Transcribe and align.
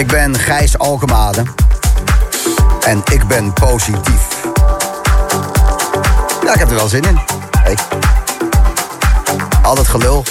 Ik 0.00 0.06
ben 0.06 0.38
Gijs 0.38 0.78
Alkemade. 0.78 1.42
En 2.86 3.02
ik 3.12 3.26
ben 3.26 3.52
positief. 3.52 4.26
Ja, 6.44 6.52
ik 6.52 6.58
heb 6.58 6.68
er 6.68 6.74
wel 6.74 6.88
zin 6.88 7.02
in. 7.02 7.20
Hey. 7.58 7.76
Al 9.62 9.76
het 9.76 9.88
gelul. 9.88 10.24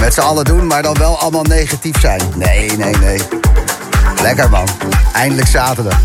Met 0.00 0.14
z'n 0.14 0.20
allen 0.20 0.44
doen, 0.44 0.66
maar 0.66 0.82
dan 0.82 0.94
wel 0.98 1.18
allemaal 1.18 1.42
negatief 1.42 2.00
zijn. 2.00 2.20
Nee, 2.34 2.76
nee, 2.76 2.96
nee. 2.96 3.20
Lekker 4.22 4.50
man. 4.50 4.68
Eindelijk 5.12 5.48
zaterdag. 5.48 5.98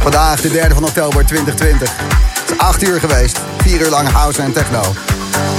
Vandaag 0.00 0.40
de 0.40 0.48
3 0.48 0.62
van 0.74 0.84
oktober 0.84 1.26
2020. 1.26 1.90
Het 1.98 2.50
is 2.50 2.58
8 2.58 2.82
uur 2.82 3.00
geweest. 3.00 3.38
4 3.62 3.80
uur 3.80 3.90
lang 3.90 4.08
house 4.08 4.42
en 4.42 4.52
techno. 4.52 4.82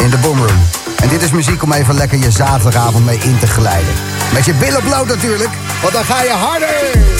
In 0.02 0.10
de 0.10 0.18
boomroom. 0.18 0.60
En 1.02 1.10
dit 1.10 1.22
is 1.22 1.32
muziek 1.32 1.64
om 1.64 1.74
even 1.74 1.96
lekker 1.96 2.18
je 2.18 2.32
zaterdagavond 2.32 3.06
mee 3.06 3.18
in 3.18 3.40
te 3.40 3.48
glijden. 3.48 3.94
Met 4.34 4.46
je 4.46 4.54
billen 4.54 4.84
bloot 4.84 5.08
natuurlijk, 5.08 5.50
want 5.82 5.94
dan 5.94 6.04
ga 6.04 6.24
je 6.24 6.30
harder! 6.30 7.19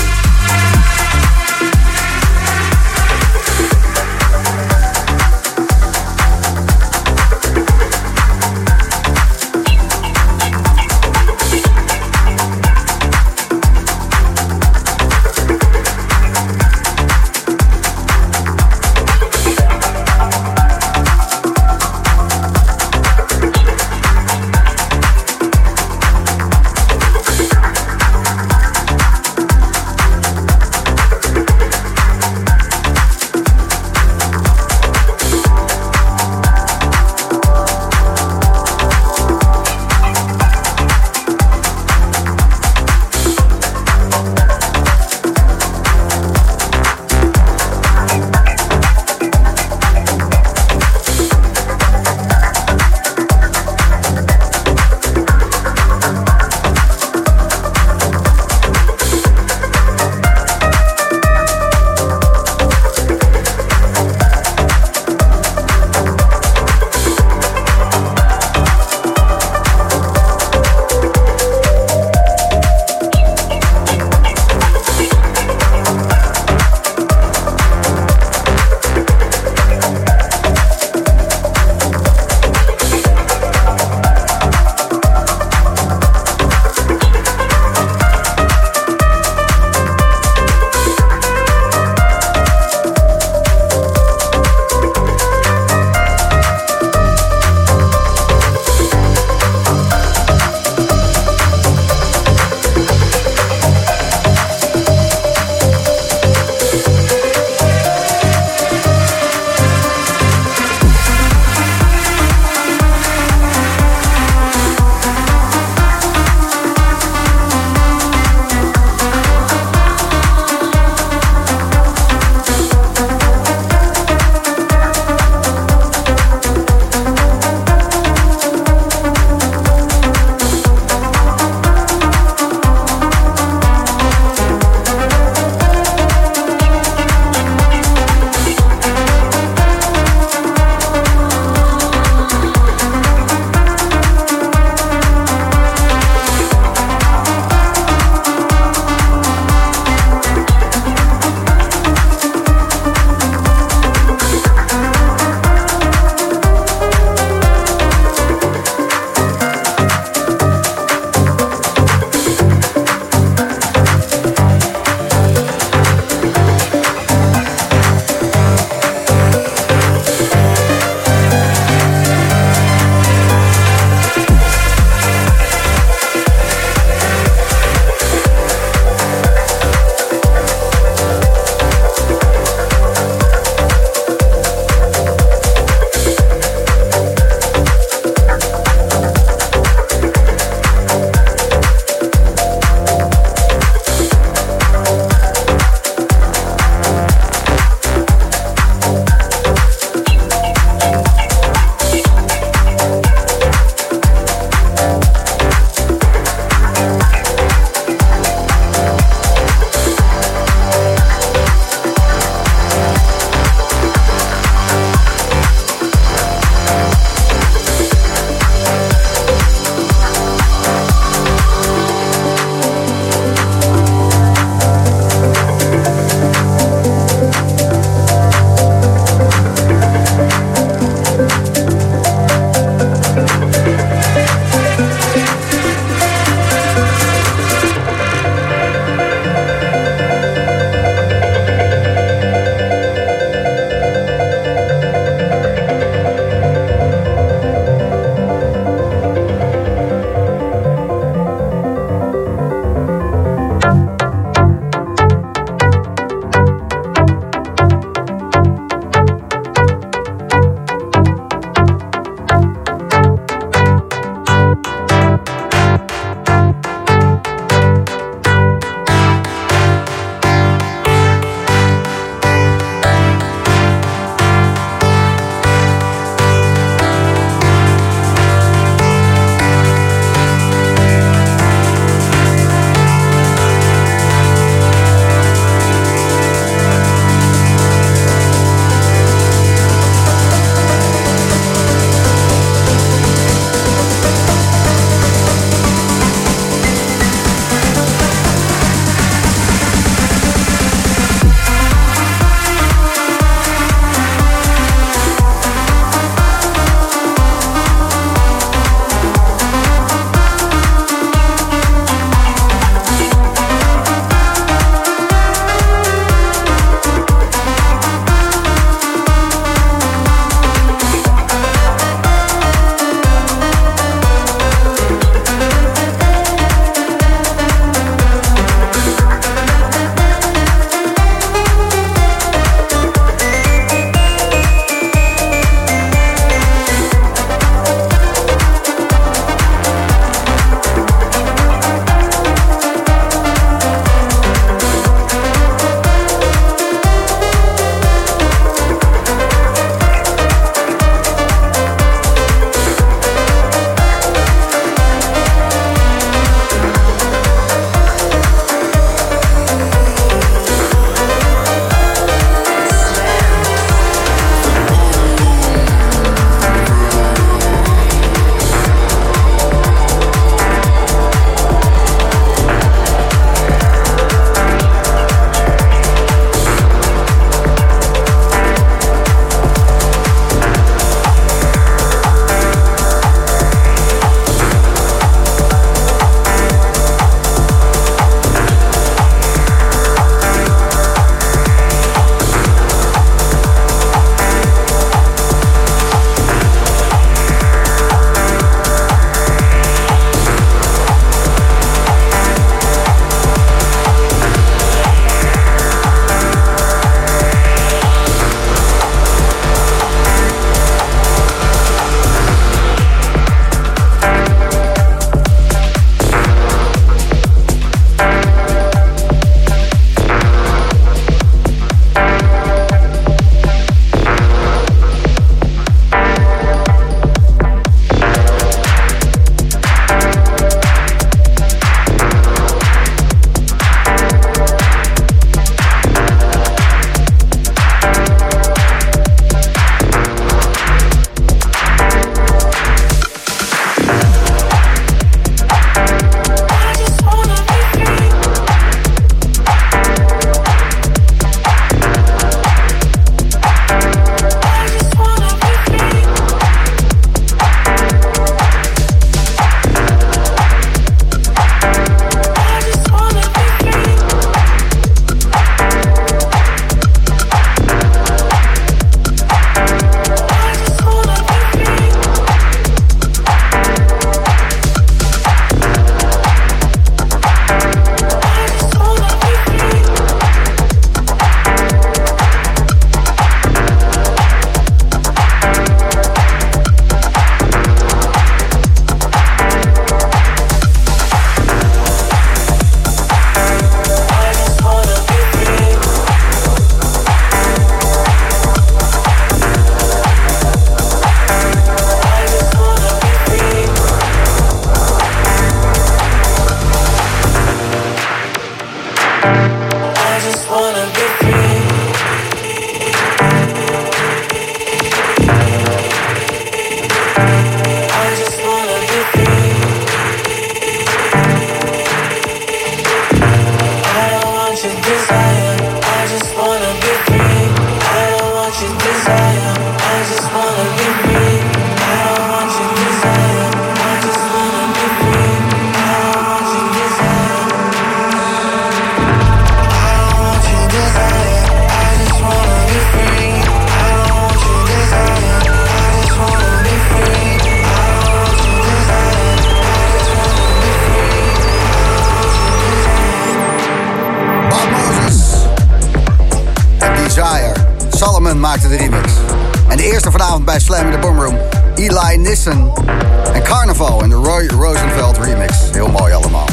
En 563.32 563.42
Carnaval 563.42 564.02
in 564.02 564.08
de 564.08 564.14
Roy 564.14 564.46
Rosenfeld 564.46 565.18
remix. 565.18 565.56
Heel 565.72 565.88
mooi 565.88 566.12
allemaal. 566.12 566.46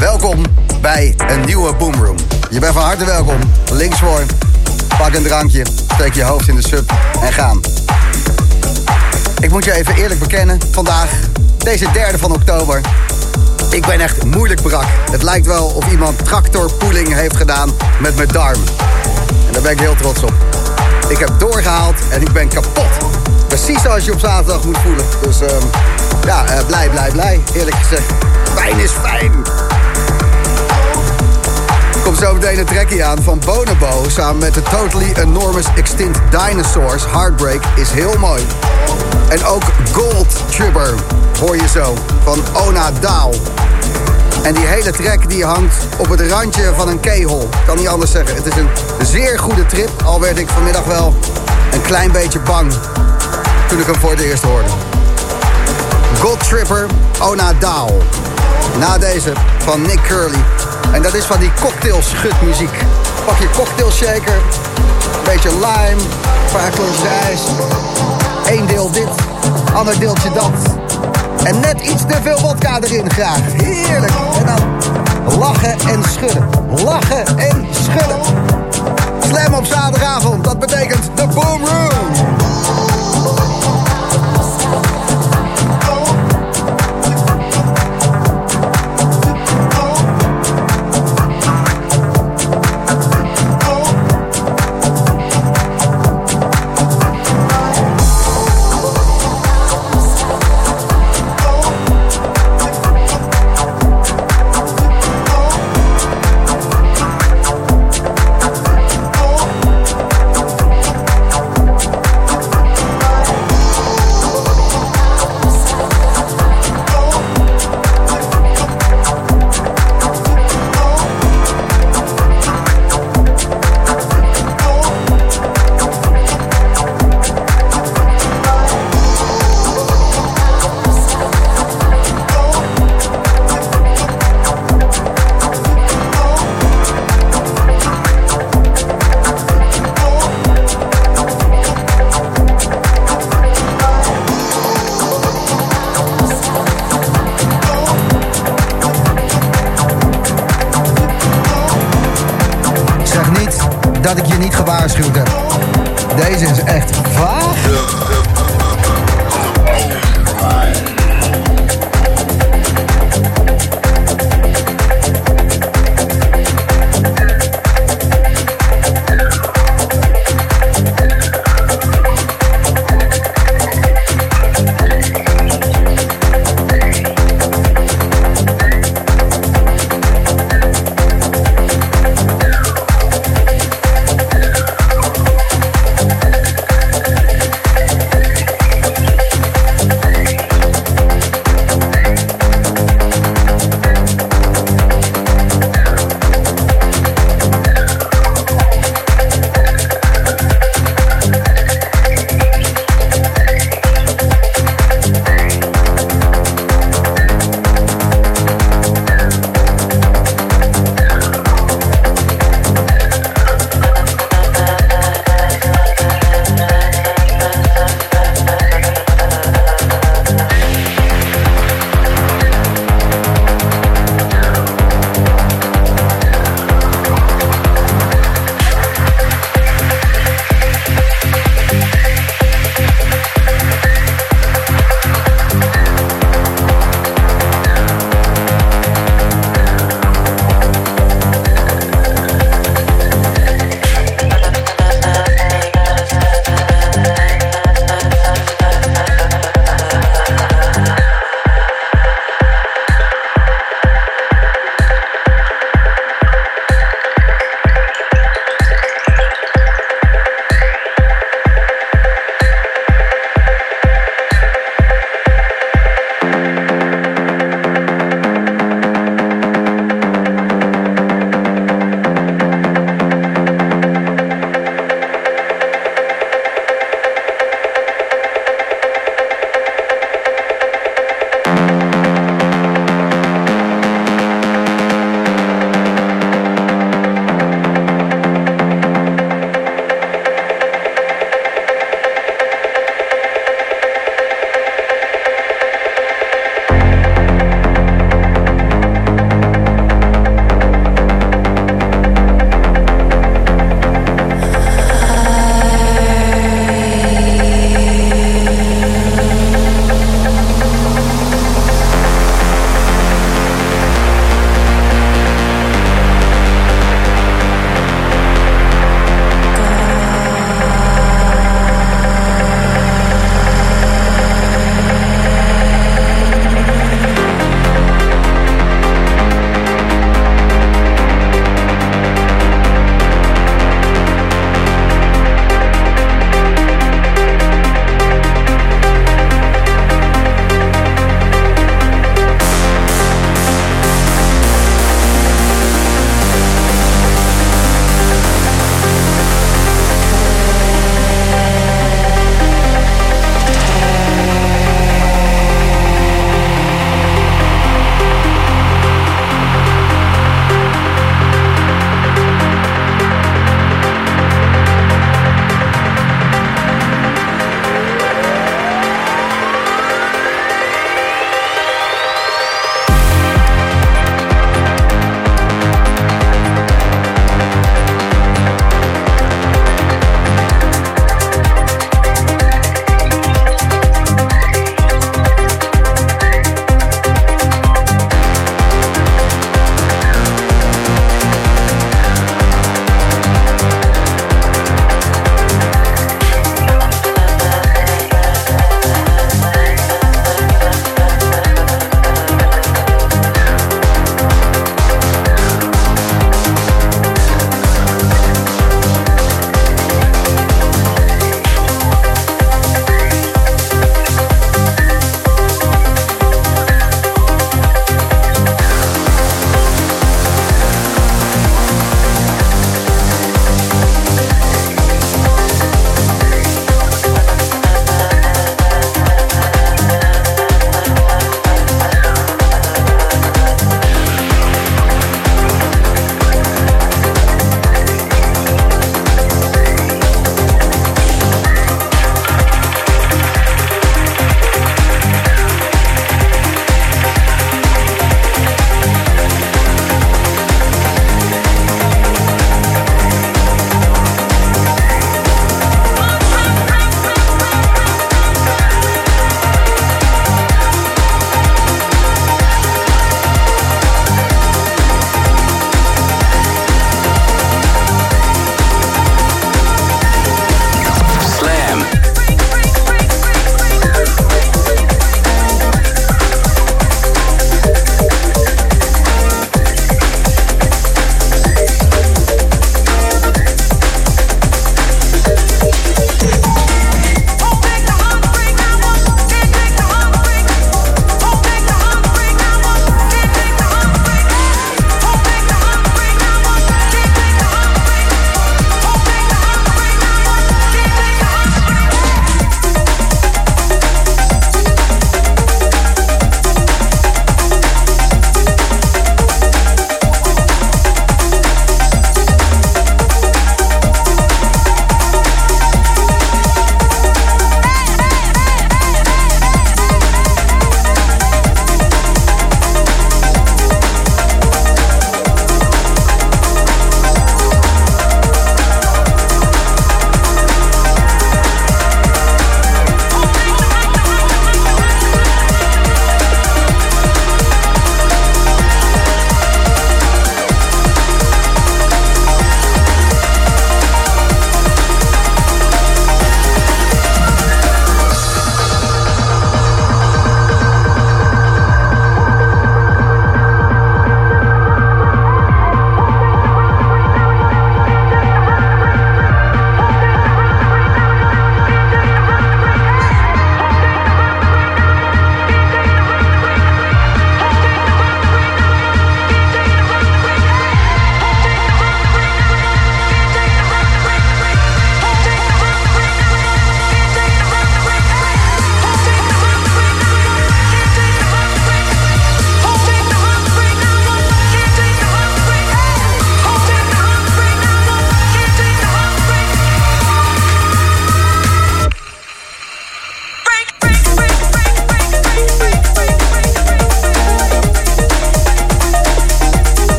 Welkom 0.00 0.42
bij 0.80 1.14
een 1.28 1.44
nieuwe 1.44 1.74
Boomroom. 1.74 2.16
Je 2.50 2.58
bent 2.58 2.72
van 2.72 2.82
harte 2.82 3.04
welkom. 3.04 3.38
Links 3.72 3.98
voor, 3.98 4.20
pak 4.98 5.14
een 5.14 5.22
drankje, 5.22 5.66
steek 5.94 6.14
je 6.14 6.22
hoofd 6.22 6.48
in 6.48 6.54
de 6.54 6.68
sub 6.68 6.92
en 7.20 7.32
gaan. 7.32 7.60
Ik 9.40 9.50
moet 9.50 9.64
je 9.64 9.72
even 9.72 9.94
eerlijk 9.94 10.20
bekennen, 10.20 10.58
vandaag, 10.70 11.10
deze 11.58 11.90
derde 11.92 12.18
van 12.18 12.32
oktober... 12.32 12.80
Ik 13.70 13.86
ben 13.86 14.00
echt 14.00 14.24
moeilijk 14.24 14.62
brak. 14.62 14.86
Het 15.10 15.22
lijkt 15.22 15.46
wel 15.46 15.66
of 15.66 15.90
iemand 15.90 16.24
tractorpoeling 16.24 17.14
heeft 17.14 17.36
gedaan 17.36 17.70
met 18.00 18.16
mijn 18.16 18.28
darm. 18.28 18.60
En 19.46 19.52
daar 19.52 19.62
ben 19.62 19.72
ik 19.72 19.80
heel 19.80 19.94
trots 19.94 20.22
op. 20.22 20.32
Ik 21.08 21.18
heb 21.18 21.30
doorgehaald 21.38 21.94
en 22.10 22.20
ik 22.20 22.32
ben 22.32 22.48
kapot. 22.48 23.17
Precies 23.48 23.82
zoals 23.82 24.04
je 24.04 24.12
op 24.12 24.18
zaterdag 24.18 24.64
moet 24.64 24.78
voelen. 24.78 25.04
Dus 25.22 25.42
uh, 25.42 25.48
ja, 26.24 26.44
uh, 26.44 26.66
blij, 26.66 26.88
blij, 26.88 27.10
blij. 27.10 27.40
Eerlijk 27.54 27.76
gezegd. 27.76 28.12
Fijn 28.54 28.78
is 28.78 28.90
fijn. 28.90 29.32
Komt 32.04 32.18
zo 32.18 32.34
meteen 32.34 32.58
een 32.58 32.64
trekje 32.64 33.04
aan 33.04 33.22
van 33.22 33.40
Bonobo... 33.44 34.08
samen 34.08 34.38
met 34.38 34.54
de 34.54 34.62
Totally 34.62 35.12
Enormous 35.14 35.66
Extinct 35.76 36.18
Dinosaurs. 36.30 37.04
Heartbreak 37.10 37.62
is 37.76 37.90
heel 37.90 38.18
mooi. 38.18 38.42
En 39.28 39.44
ook 39.44 39.62
Gold 39.92 40.36
Tribber 40.50 40.94
hoor 41.40 41.56
je 41.56 41.68
zo 41.68 41.94
van 42.24 42.42
Ona 42.66 42.90
Daal. 43.00 43.34
En 44.42 44.54
die 44.54 44.66
hele 44.66 44.90
track 44.90 45.28
die 45.28 45.44
hangt 45.44 45.74
op 45.98 46.08
het 46.08 46.20
randje 46.20 46.72
van 46.76 46.88
een 46.88 47.00
keyhole. 47.00 47.46
Kan 47.66 47.76
niet 47.76 47.88
anders 47.88 48.10
zeggen. 48.10 48.36
Het 48.36 48.46
is 48.46 48.56
een 48.56 48.68
zeer 49.06 49.38
goede 49.38 49.66
trip. 49.66 49.90
Al 50.04 50.20
werd 50.20 50.38
ik 50.38 50.48
vanmiddag 50.48 50.84
wel 50.84 51.14
een 51.72 51.82
klein 51.82 52.12
beetje 52.12 52.40
bang 52.40 52.72
toen 53.68 53.78
ik 53.78 53.86
hem 53.86 53.96
voor 53.96 54.10
het 54.10 54.20
eerst 54.20 54.42
hoorde. 54.42 54.68
God 56.20 56.48
Tripper, 56.48 56.86
Ona 57.20 57.52
Daal. 57.58 57.90
Na 58.78 58.98
deze 58.98 59.32
van 59.58 59.82
Nick 59.82 60.00
Curly. 60.02 60.44
En 60.92 61.02
dat 61.02 61.14
is 61.14 61.24
van 61.24 61.38
die 61.38 61.50
cocktailschutmuziek. 61.60 62.76
Pak 63.24 63.38
je 63.38 63.50
cocktailshaker, 63.56 64.34
een 64.34 65.24
beetje 65.24 65.50
lime, 65.50 66.00
een 66.00 66.52
paar 66.52 66.70
klontjes 66.70 67.10
ijs. 67.24 67.40
Eén 68.46 68.66
deel 68.66 68.90
dit, 68.90 69.08
ander 69.74 69.98
deeltje 69.98 70.30
dat. 70.32 70.52
En 71.44 71.60
net 71.60 71.80
iets 71.80 72.02
te 72.06 72.16
veel 72.22 72.38
vodka 72.38 72.80
erin 72.80 73.10
graag. 73.10 73.40
Heerlijk. 73.52 74.12
En 74.38 74.46
dan 74.46 75.38
lachen 75.38 75.78
en 75.88 76.02
schudden. 76.12 76.48
Lachen 76.84 77.38
en 77.38 77.66
schudden. 77.72 78.20
Slam 79.28 79.54
op 79.54 79.64
zaterdagavond, 79.64 80.44
dat 80.44 80.58
betekent 80.58 81.10
de 81.14 81.26
Boom 81.26 81.64
Room. 81.64 82.87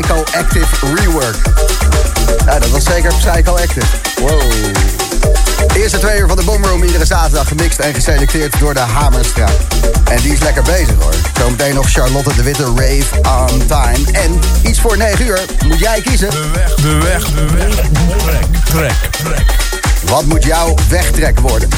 Psycho 0.00 0.24
Active 0.38 0.94
Rework. 0.94 1.36
Ja, 2.46 2.58
dat 2.58 2.70
was 2.70 2.84
zeker 2.84 3.12
Psycho 3.14 3.52
Active. 3.52 3.86
Wow. 4.20 4.40
De 5.66 5.80
eerste 5.82 5.98
twee 5.98 6.18
uur 6.20 6.28
van 6.28 6.36
de 6.36 6.44
Boomroom 6.44 6.82
iedere 6.82 7.04
zaterdag 7.04 7.48
gemixt 7.48 7.78
en 7.78 7.94
geselecteerd 7.94 8.58
door 8.58 8.74
de 8.74 8.80
Hamerstraat. 8.80 9.56
En 10.04 10.22
die 10.22 10.32
is 10.32 10.38
lekker 10.40 10.62
bezig 10.62 10.94
hoor. 10.98 11.14
Zometeen 11.38 11.74
nog 11.74 11.90
Charlotte 11.90 12.34
de 12.34 12.42
Witte 12.42 12.64
Rave 12.64 13.04
on 13.20 13.66
Time. 13.66 14.12
En 14.12 14.38
iets 14.62 14.80
voor 14.80 14.96
9 14.96 15.26
uur 15.26 15.40
moet 15.66 15.78
jij 15.78 16.00
kiezen. 16.00 16.30
De 16.30 16.50
weg, 16.52 16.74
de 16.76 16.96
weg, 16.96 17.24
de 17.26 17.46
weg. 17.54 17.74
Trek, 18.14 18.44
trek, 18.64 19.10
trek. 19.24 19.56
Wat 20.04 20.24
moet 20.24 20.44
jouw 20.44 20.74
wegtrek 20.88 21.40
worden? 21.40 21.68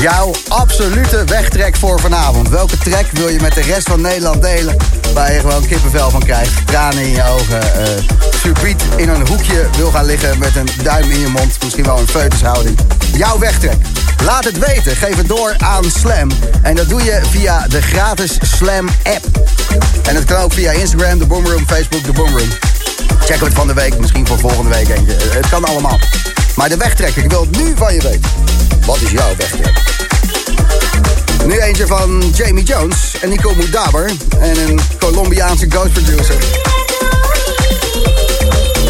Jouw 0.00 0.34
absolute 0.48 1.24
wegtrek 1.24 1.76
voor 1.76 2.00
vanavond. 2.00 2.48
Welke 2.48 2.78
trek 2.78 3.06
wil 3.12 3.28
je 3.28 3.40
met 3.40 3.54
de 3.54 3.62
rest 3.62 3.88
van 3.88 4.00
Nederland 4.00 4.42
delen? 4.42 4.76
Waar 5.18 5.32
je 5.32 5.40
gewoon 5.40 5.66
kippenvel 5.66 6.10
van 6.10 6.22
krijgt, 6.22 6.66
tranen 6.66 7.02
in 7.02 7.10
je 7.10 7.24
ogen, 7.24 7.60
uh, 8.46 8.64
in 8.96 9.08
een 9.08 9.28
hoekje 9.28 9.66
wil 9.76 9.90
gaan 9.90 10.04
liggen 10.04 10.38
met 10.38 10.56
een 10.56 10.68
duim 10.82 11.10
in 11.10 11.18
je 11.18 11.28
mond, 11.28 11.56
misschien 11.62 11.84
wel 11.84 11.98
een 11.98 12.08
feutushouding. 12.08 12.78
Jouw 13.12 13.38
wegtrek. 13.38 13.76
Laat 14.24 14.44
het 14.44 14.58
weten. 14.58 14.96
Geef 14.96 15.16
het 15.16 15.28
door 15.28 15.54
aan 15.58 15.84
Slam. 15.84 16.30
En 16.62 16.74
dat 16.74 16.88
doe 16.88 17.04
je 17.04 17.20
via 17.30 17.66
de 17.68 17.82
gratis 17.82 18.38
Slam 18.40 18.88
app. 19.02 19.48
En 20.02 20.14
het 20.14 20.24
kan 20.24 20.36
ook 20.42 20.52
via 20.52 20.70
Instagram, 20.70 21.18
de 21.18 21.26
Boomroom, 21.26 21.66
Facebook, 21.66 22.04
de 22.04 22.12
Boomroom. 22.12 22.48
Check 23.24 23.40
het 23.40 23.54
van 23.54 23.66
de 23.66 23.74
week, 23.74 23.98
misschien 23.98 24.26
voor 24.26 24.38
volgende 24.38 24.70
week 24.70 24.88
eentje. 24.88 25.16
Het 25.30 25.48
kan 25.48 25.64
allemaal. 25.64 25.98
Maar 26.56 26.68
de 26.68 26.76
wegtrek, 26.76 27.16
ik 27.16 27.30
wil 27.30 27.40
het 27.40 27.56
nu 27.56 27.72
van 27.76 27.94
je 27.94 28.00
weten. 28.02 28.30
Wat 28.86 29.00
is 29.00 29.10
jouw 29.10 29.36
wegtrek? 29.36 29.82
Nu 31.46 31.58
eentje 31.58 31.86
van 31.86 32.32
Jamie 32.34 32.64
Jones 32.64 33.07
en 33.20 33.28
Nico 33.28 33.54
Mudaber. 33.54 34.10
En 34.40 34.68
een 34.68 34.80
Colombiaanse 34.98 35.66
ghost 35.68 35.92
producer. 35.92 36.36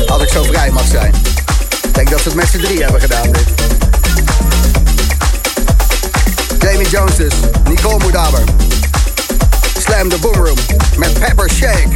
Als 0.06 0.22
ik 0.22 0.28
zo 0.28 0.42
vrij 0.42 0.70
mag 0.70 0.86
zijn. 0.86 1.14
Ik 1.82 1.94
denk 1.94 2.10
dat 2.10 2.20
ze 2.20 2.28
het 2.28 2.36
met 2.36 2.48
z'n 2.48 2.58
drie 2.58 2.82
hebben 2.82 3.00
gedaan 3.00 3.32
dit. 3.32 3.44
Jamie 6.58 6.88
Jones 6.88 7.16
dus, 7.16 7.34
Nicole 7.68 8.04
Mudaber. 8.04 8.42
Slam 9.78 10.08
the 10.08 10.18
Boomroom 10.20 10.58
met 10.96 11.18
Pepper 11.18 11.50
Shake. 11.50 11.88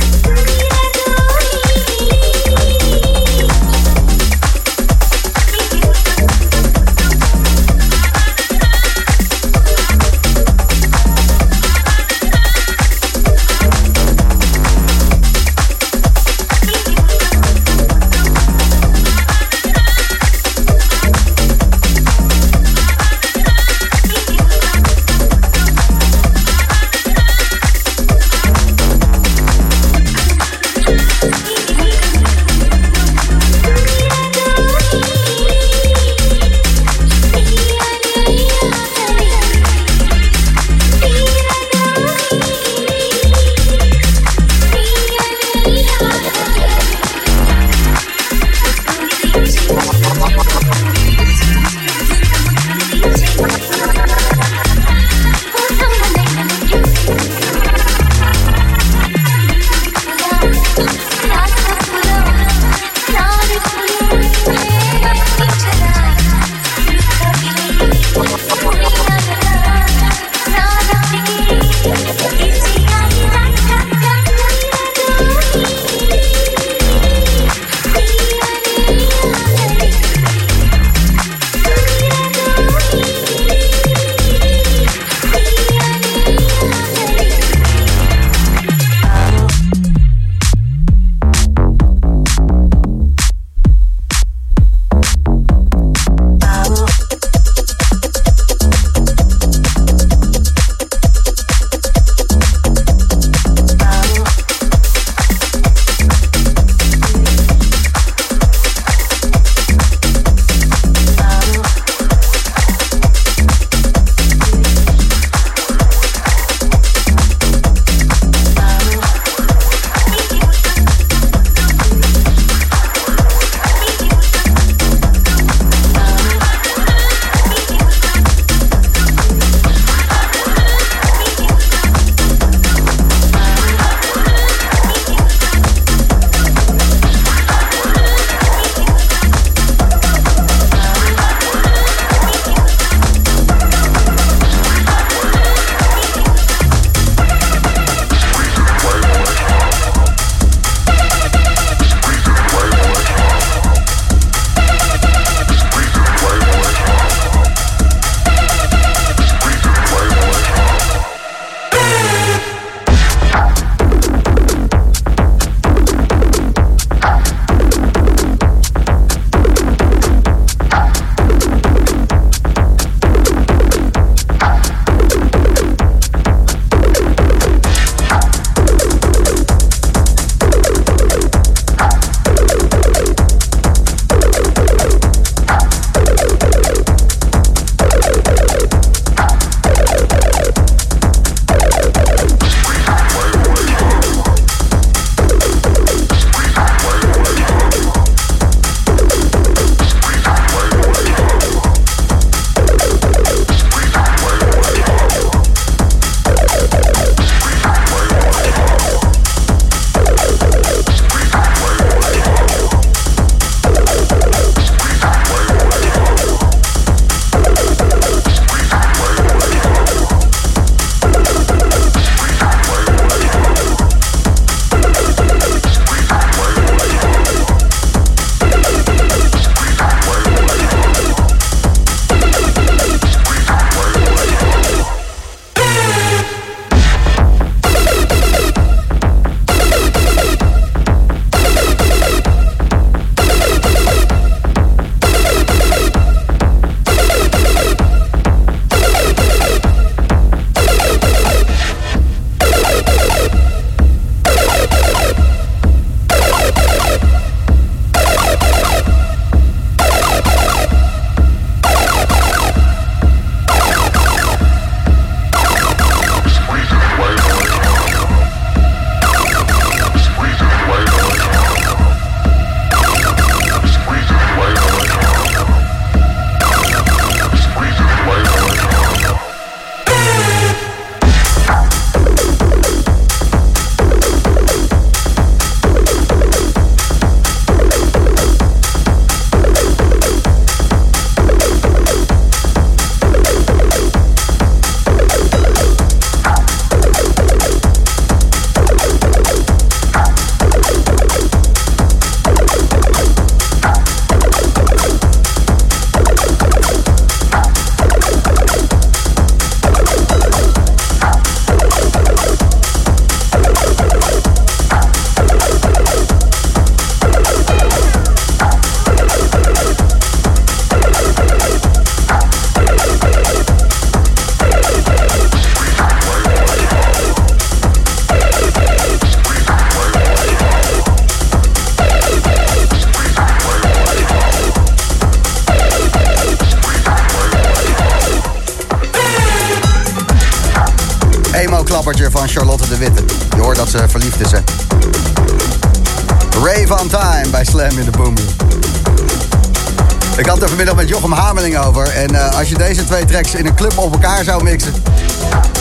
Twee 353.07 353.23
tracks 353.23 353.35
in 353.35 353.47
een 353.47 353.55
club 353.55 353.79
op 353.79 353.93
elkaar 353.93 354.25
zou 354.25 354.43
mixen... 354.43 354.75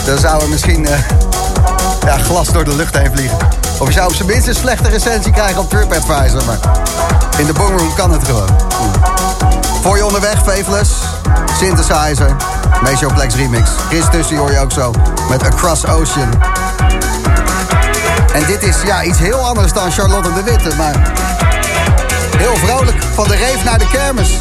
dan 0.06 0.18
zou 0.18 0.42
er 0.42 0.50
misschien 0.50 0.82
uh, 0.82 0.90
ja, 2.06 2.18
glas 2.18 2.52
door 2.52 2.64
de 2.64 2.76
lucht 2.76 2.98
heen 2.98 3.12
vliegen. 3.12 3.38
Of 3.80 3.88
je 3.88 3.94
zou 3.94 4.08
op 4.08 4.16
zijn 4.16 4.28
minst 4.28 4.48
een 4.48 4.56
slechte 4.56 4.90
recensie 4.90 5.32
krijgen 5.32 5.62
op 5.62 5.70
TripAdvisor. 5.70 6.46
Maar 6.46 6.60
in 7.38 7.46
de 7.46 7.54
boomroom 7.54 7.94
kan 7.96 8.12
het 8.12 8.26
gewoon. 8.26 8.50
Voor 9.82 9.98
je 9.98 10.06
onderweg, 10.06 10.44
Faithless, 10.44 10.92
Synthesizer, 11.60 12.36
Meeshowplex 12.84 13.36
Remix. 13.36 13.70
Chris 13.88 14.06
tussen 14.12 14.38
hoor 14.38 14.52
je 14.52 14.60
ook 14.60 14.72
zo 14.72 14.94
met 15.30 15.44
Across 15.44 15.86
Ocean. 15.86 16.30
En 18.34 18.46
dit 18.46 18.64
is 18.64 18.76
ja, 18.86 19.04
iets 19.04 19.20
heel 19.20 19.48
anders 19.48 19.74
dan 19.74 19.92
Charlotte 19.92 20.34
de 20.34 20.44
Witte, 20.44 20.76
maar 20.76 21.12
heel 22.38 22.56
vrolijk. 22.56 23.04
Van 23.14 23.28
de 23.28 23.36
reef 23.36 23.64
naar 23.64 23.80
de 23.80 23.88
kermis. 23.88 24.38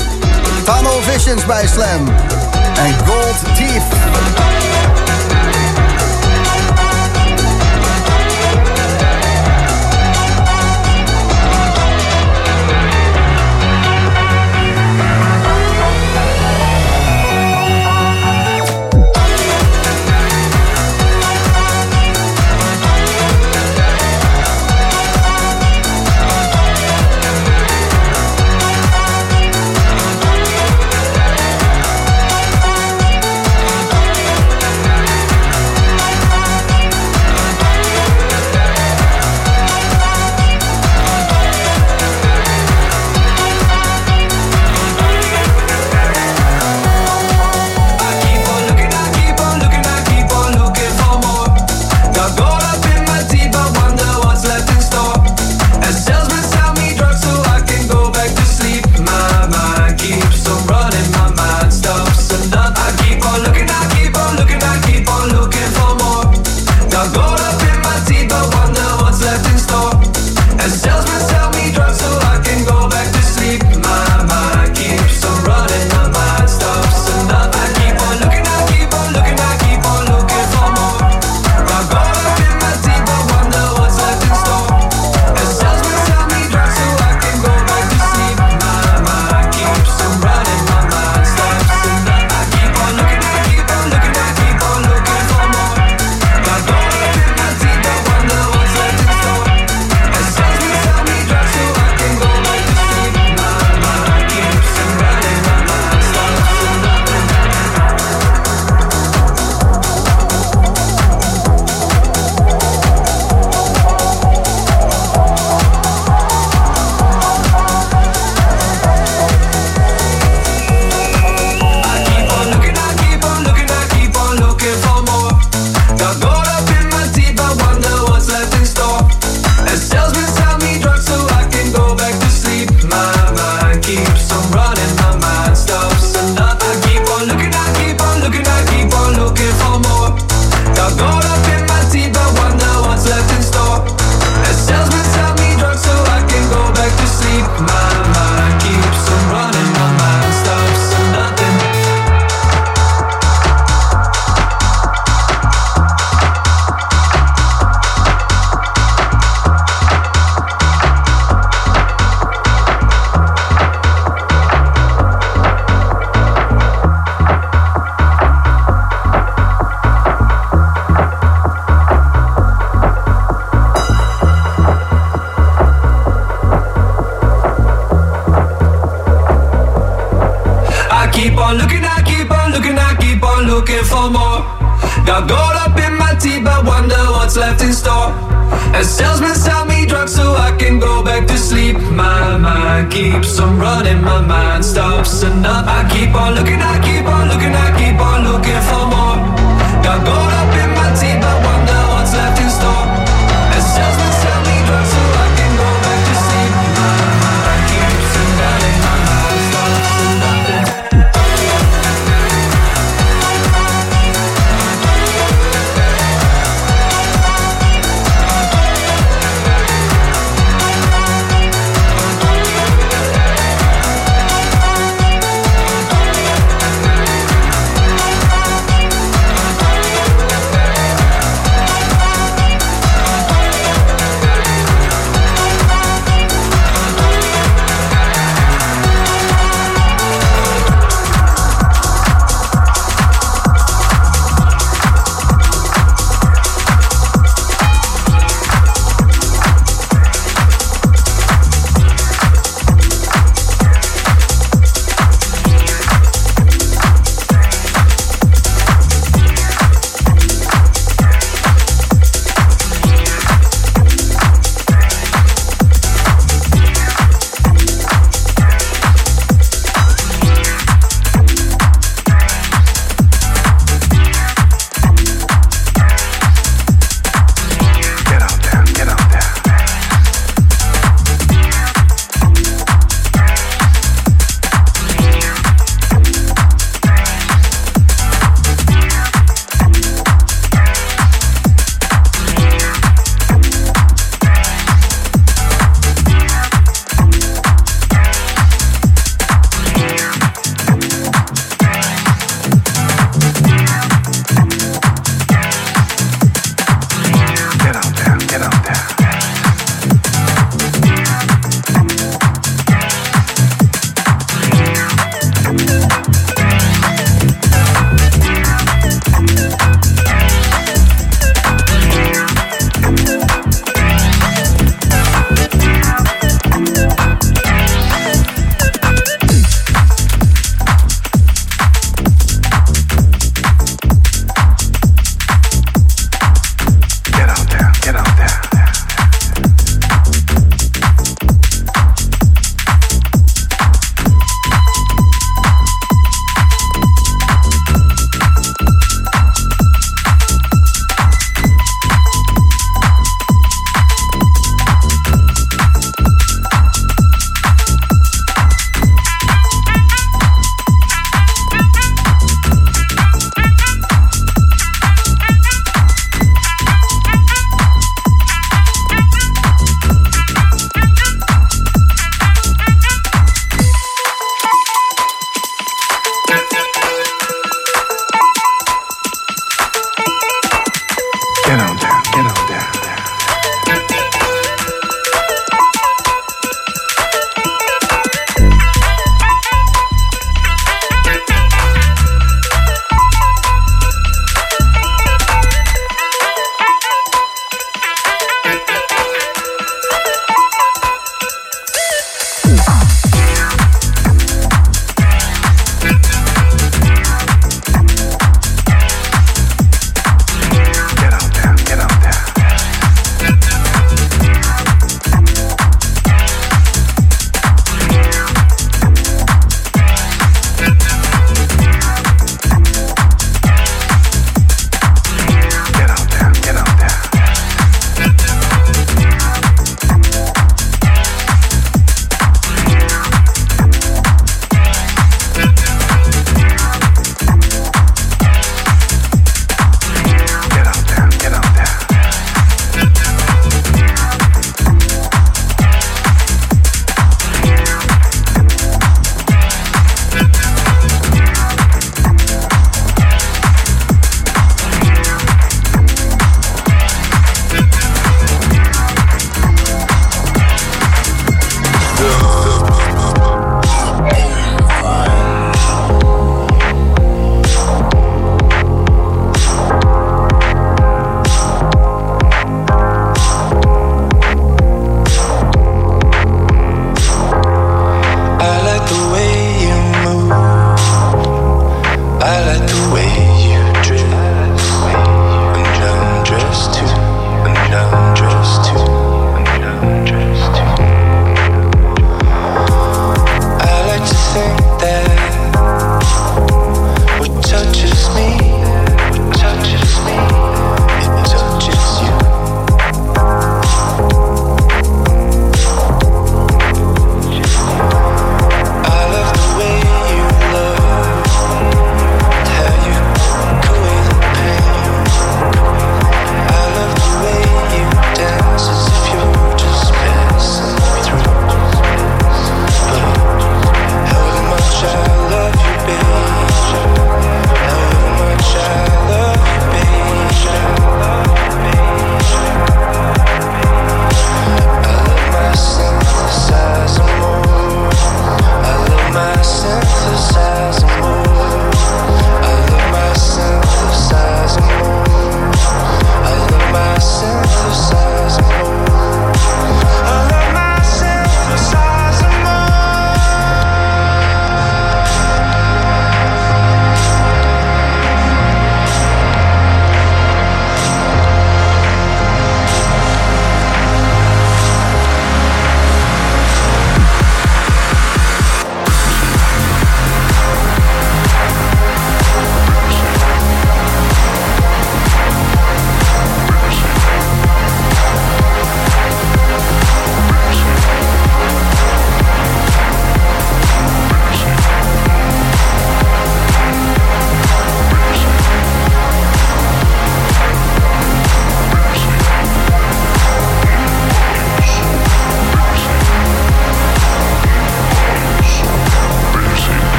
Tunnel 0.65 1.03
Visions 1.03 1.47
bij 1.47 1.67
Slam. 1.67 2.20
En 2.83 2.97
Gold 3.05 3.55
Teeth. 3.55 4.60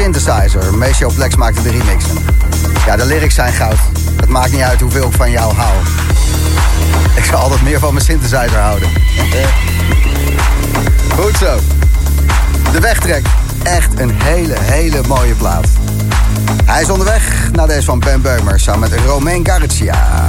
Synthesizer, 0.00 0.74
Maceo 0.74 1.10
Plex 1.14 1.36
maakte 1.36 1.62
de 1.62 1.70
remixen. 1.70 2.18
Ja, 2.86 2.96
de 2.96 3.06
lyrics 3.06 3.34
zijn 3.34 3.52
goud. 3.52 3.78
Het 4.16 4.28
maakt 4.28 4.52
niet 4.52 4.60
uit 4.60 4.80
hoeveel 4.80 5.06
ik 5.06 5.12
van 5.12 5.30
jou 5.30 5.54
hou. 5.54 5.74
Ik 7.14 7.24
zal 7.24 7.38
altijd 7.38 7.62
meer 7.62 7.78
van 7.78 7.94
mijn 7.94 8.04
synthesizer 8.04 8.58
houden. 8.58 8.88
Goed 11.18 11.36
zo. 11.36 11.58
De 12.72 12.80
wegtrek. 12.80 13.26
Echt 13.62 14.00
een 14.00 14.22
hele, 14.22 14.54
hele 14.58 15.00
mooie 15.06 15.34
plaat. 15.34 15.66
Hij 16.64 16.82
is 16.82 16.90
onderweg 16.90 17.50
naar 17.52 17.66
deze 17.66 17.84
van 17.84 17.98
Ben 17.98 18.22
Beumer 18.22 18.60
samen 18.60 18.90
met 18.90 19.00
Romain 19.06 19.46
Garcia. 19.46 20.26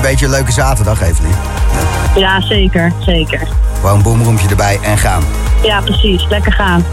Beetje 0.00 0.24
een 0.24 0.30
leuke 0.30 0.52
zaterdag, 0.52 1.02
Evelien? 1.02 1.34
Ja, 2.16 2.40
zeker, 2.40 2.92
zeker. 2.98 3.48
Gewoon 3.80 4.02
boomroempje 4.02 4.48
erbij 4.48 4.78
en 4.82 4.98
gaan. 4.98 5.22
Ja, 5.62 5.80
precies. 5.80 6.26
Lekker 6.28 6.52
gaan. 6.52 6.84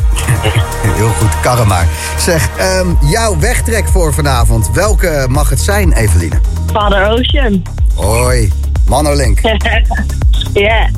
Heel 0.97 1.09
goed, 1.09 1.39
karren 1.41 1.67
maar. 1.67 1.87
Zeg, 2.19 2.49
um, 2.79 2.97
jouw 3.01 3.39
wegtrek 3.39 3.87
voor 3.87 4.13
vanavond. 4.13 4.69
Welke 4.73 5.25
mag 5.29 5.49
het 5.49 5.61
zijn, 5.61 5.93
Eveline? 5.93 6.35
Father 6.71 7.07
Ocean. 7.07 7.63
Hoi, 7.95 8.51
Manolink. 8.87 9.39
Ja. 10.53 10.89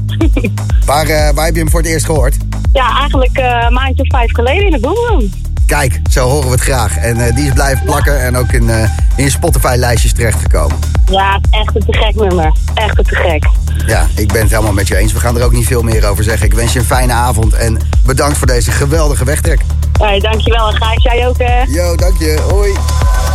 waar, 0.85 1.07
uh, 1.07 1.29
waar 1.29 1.45
heb 1.45 1.53
je 1.53 1.59
hem 1.59 1.69
voor 1.69 1.79
het 1.79 1.89
eerst 1.89 2.05
gehoord? 2.05 2.35
Ja, 2.73 2.99
eigenlijk 2.99 3.39
uh, 3.39 3.63
een 3.65 3.73
maandje 3.73 4.03
of 4.03 4.07
vijf 4.07 4.33
geleden 4.33 4.65
in 4.65 4.71
de 4.71 4.79
boomroom. 4.79 5.29
Kijk, 5.65 6.01
zo 6.09 6.27
horen 6.27 6.45
we 6.45 6.51
het 6.51 6.61
graag. 6.61 6.97
En 6.97 7.17
uh, 7.17 7.35
die 7.35 7.45
is 7.45 7.53
blijven 7.53 7.85
plakken 7.85 8.21
en 8.21 8.37
ook 8.37 8.51
in, 8.51 8.69
in 9.15 9.23
je 9.23 9.29
Spotify-lijstjes 9.29 10.13
terechtgekomen. 10.13 10.77
Ja, 11.05 11.39
echt 11.49 11.75
een 11.75 11.85
te 11.85 11.93
gek 11.93 12.15
nummer. 12.15 12.51
Echt 12.73 12.97
een 12.97 13.03
te 13.03 13.15
gek. 13.15 13.45
Ja, 13.87 14.07
ik 14.15 14.27
ben 14.27 14.41
het 14.41 14.49
helemaal 14.49 14.73
met 14.73 14.87
je 14.87 14.95
eens. 14.95 15.13
We 15.13 15.19
gaan 15.19 15.37
er 15.37 15.43
ook 15.43 15.51
niet 15.51 15.67
veel 15.67 15.81
meer 15.81 16.07
over 16.07 16.23
zeggen. 16.23 16.45
Ik 16.45 16.53
wens 16.53 16.73
je 16.73 16.79
een 16.79 16.85
fijne 16.85 17.13
avond 17.13 17.53
en 17.53 17.77
bedankt 18.05 18.37
voor 18.37 18.47
deze 18.47 18.71
geweldige 18.71 19.25
wegtrek. 19.25 19.61
Hey, 19.99 20.19
dankjewel. 20.19 20.67
En 20.67 20.75
Gijs, 20.75 21.03
jij 21.03 21.27
ook 21.27 21.37
hè? 21.37 21.61
Yo, 21.61 21.95
dank 21.95 22.17
je. 22.17 22.39
Hoi. 22.49 22.73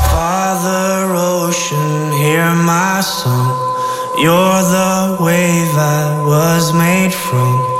Father 0.09 1.14
Ocean, 1.14 2.11
hear 2.11 2.55
my 2.55 3.03
song. 3.03 3.53
You're 4.16 4.62
the 4.62 5.16
wave 5.18 5.76
I 5.76 6.24
was 6.24 6.72
made 6.72 7.11
from. 7.11 7.74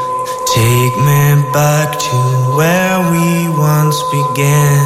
Take 0.47 0.97
me 0.99 1.43
back 1.53 1.99
to 1.99 2.17
where 2.57 3.01
we 3.11 3.49
once 3.49 3.99
began. 4.13 4.85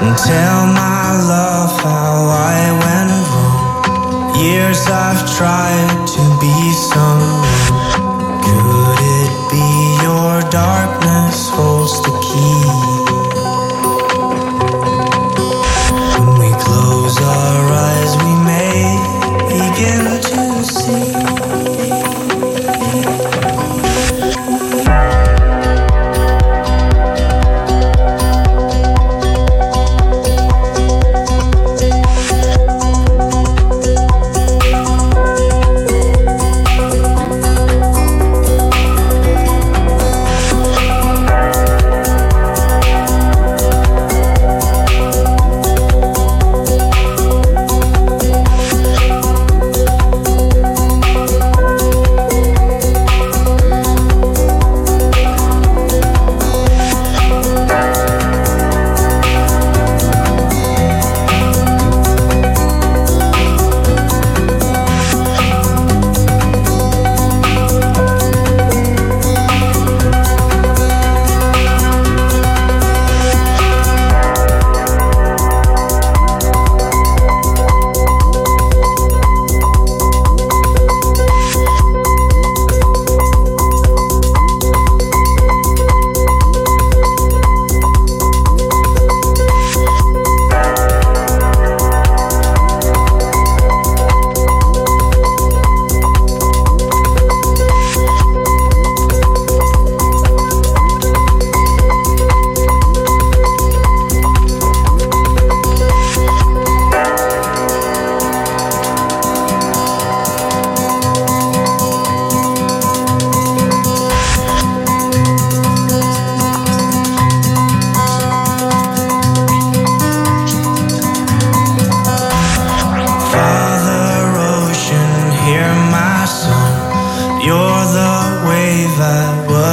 And 0.00 0.16
tell 0.16 0.66
my 0.66 1.12
love 1.28 1.72
how 1.82 2.28
I 2.30 2.70
went 2.84 3.10
wrong. 3.30 4.36
Years 4.36 4.86
I've 4.86 5.22
tried 5.36 6.06
to 6.14 6.22
be 6.40 6.72
someone. 6.72 7.88
Could 8.46 9.00
it 9.20 9.32
be 9.50 9.98
your 10.02 10.40
darkness 10.50 11.50
holds 11.50 12.00
the 12.02 12.14
key. 12.22 12.77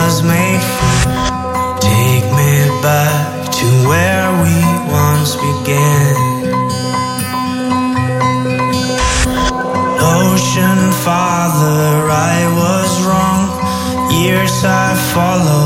was 0.05 0.21
made 0.21 0.65
for. 0.75 0.97
Take 1.81 2.27
me 2.39 2.53
back 2.87 3.51
to 3.59 3.67
where 3.89 4.27
we 4.43 4.57
once 5.03 5.31
began. 5.45 6.15
Ocean 10.17 10.81
Father, 11.05 11.87
I 12.33 12.37
was 12.61 12.89
wrong. 13.07 13.45
Years 14.21 14.55
I 14.63 14.93
followed. 15.13 15.64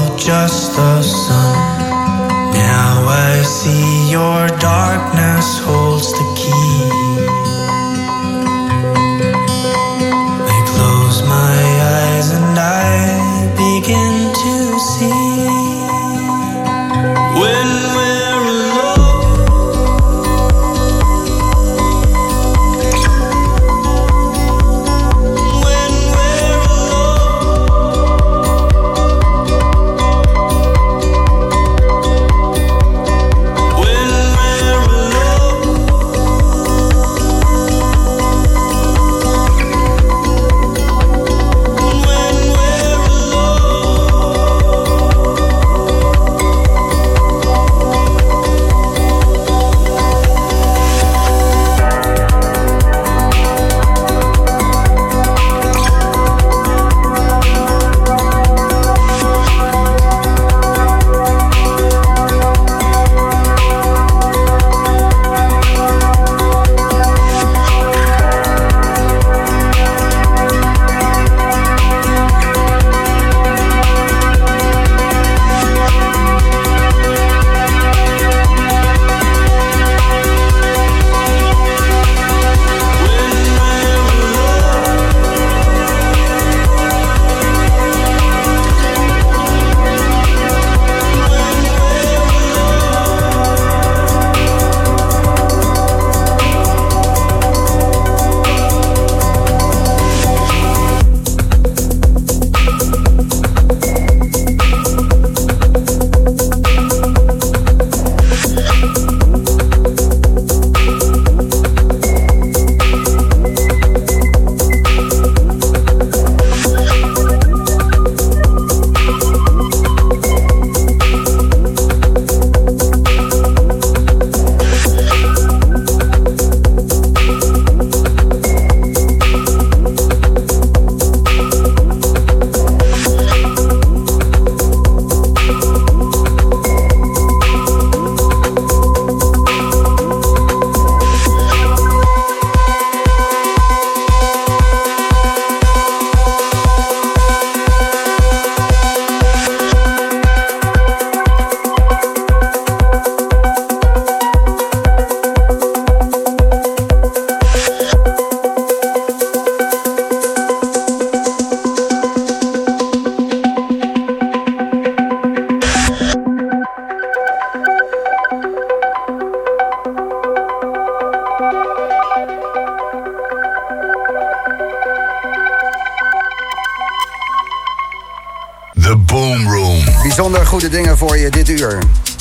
Bijzonder 180.20 180.48
goede 180.48 180.70
dingen 180.70 180.98
voor 180.98 181.18
je 181.18 181.30
dit 181.30 181.50
uur. 181.50 181.78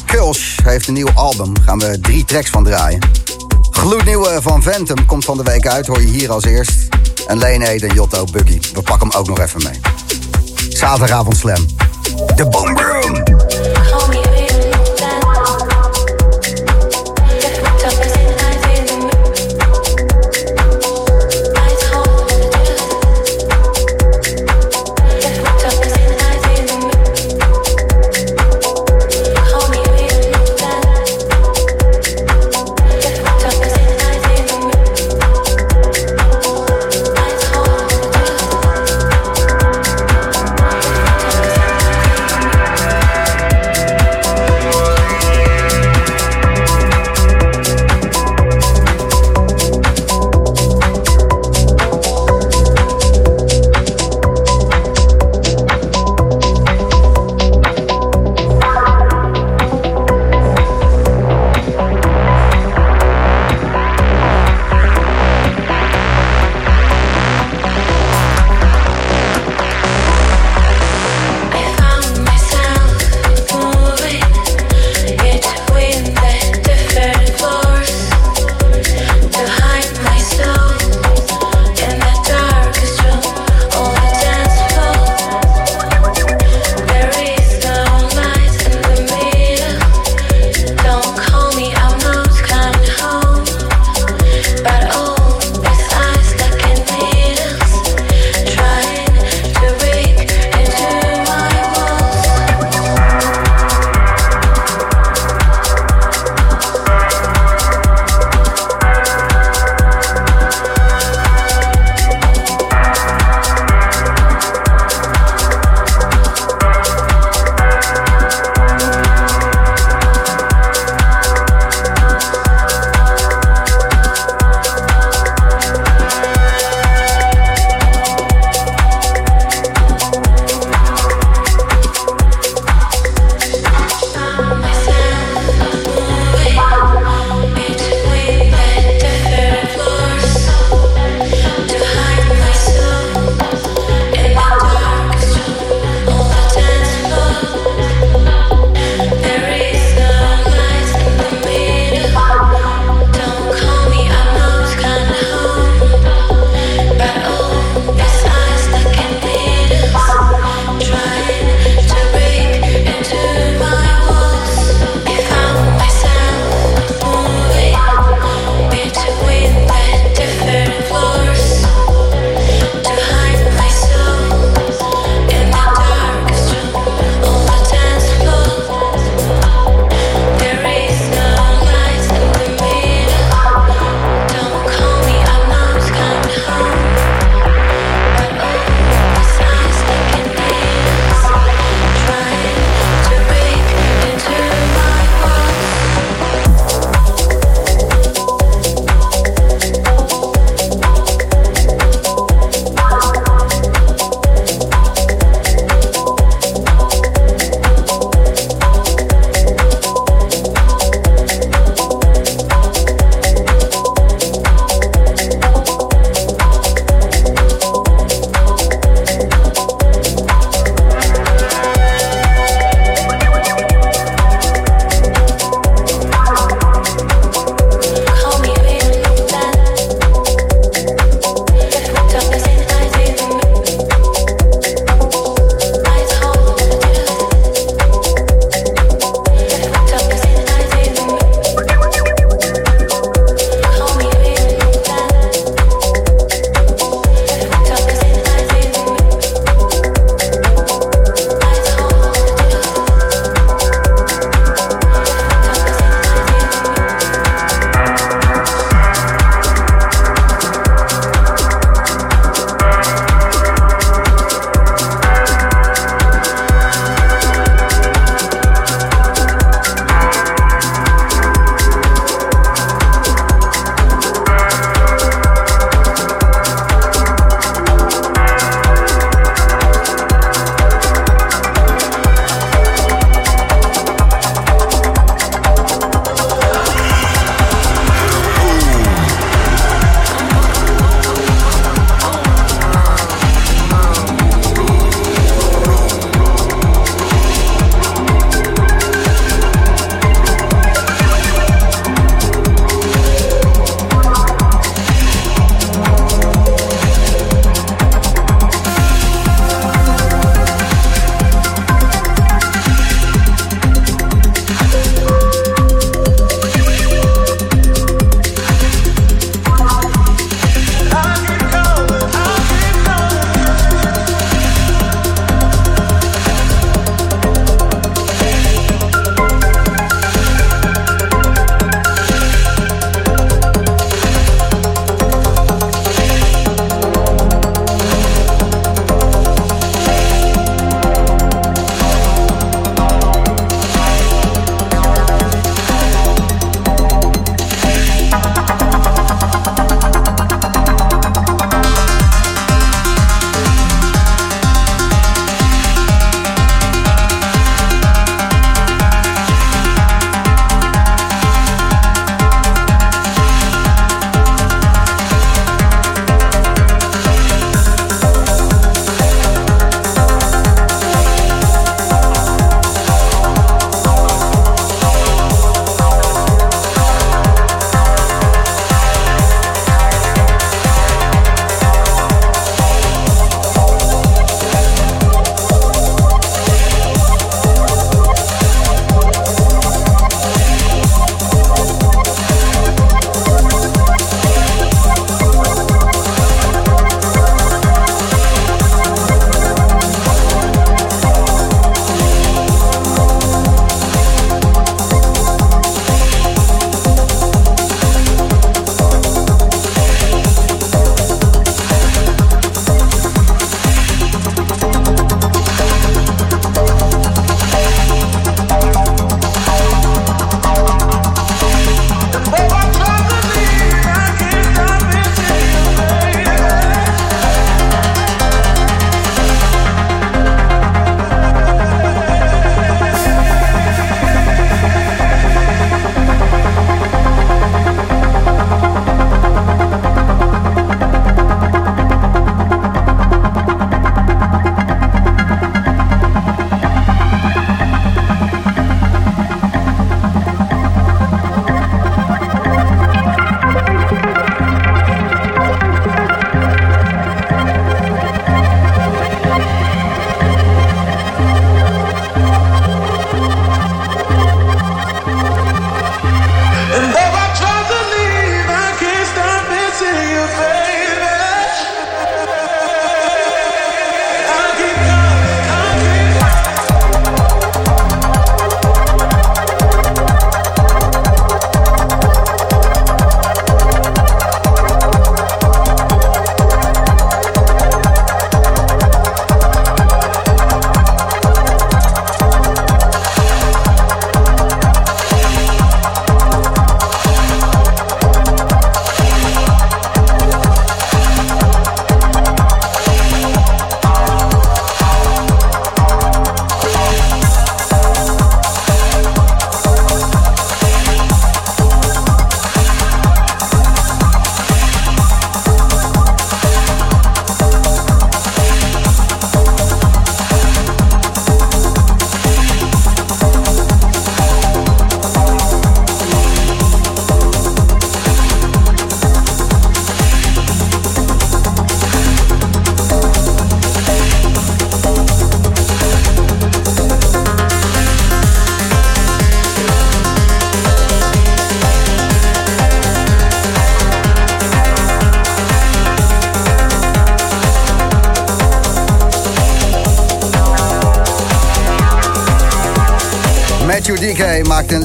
Kulsch 0.07 0.59
heeft 0.63 0.87
een 0.87 0.95
nieuw 0.95 1.11
album, 1.15 1.53
gaan 1.65 1.79
we 1.79 2.01
drie 2.01 2.25
tracks 2.25 2.51
van 2.51 2.65
draaien. 2.65 3.01
Gloednieuwe 3.71 4.39
van 4.43 4.63
Ventum 4.63 5.07
komt 5.07 5.25
van 5.25 5.37
de 5.37 5.43
week 5.43 5.67
uit, 5.67 5.87
hoor 5.87 6.01
je 6.01 6.07
hier 6.07 6.33
als 6.33 6.45
eerst. 6.45 6.89
En 7.27 7.39
Lane 7.39 7.65
en 7.65 7.95
Jotto 7.95 8.25
Buggy, 8.25 8.61
we 8.75 8.83
pakken 8.83 9.09
hem 9.09 9.19
ook 9.19 9.29
nog 9.29 9.39
even 9.39 9.63
mee. 9.63 9.81
Zaterdagavond 10.69 11.37
Slam. 11.37 11.67
De 12.37 12.49
Boom 12.49 12.79
Room. 12.79 13.38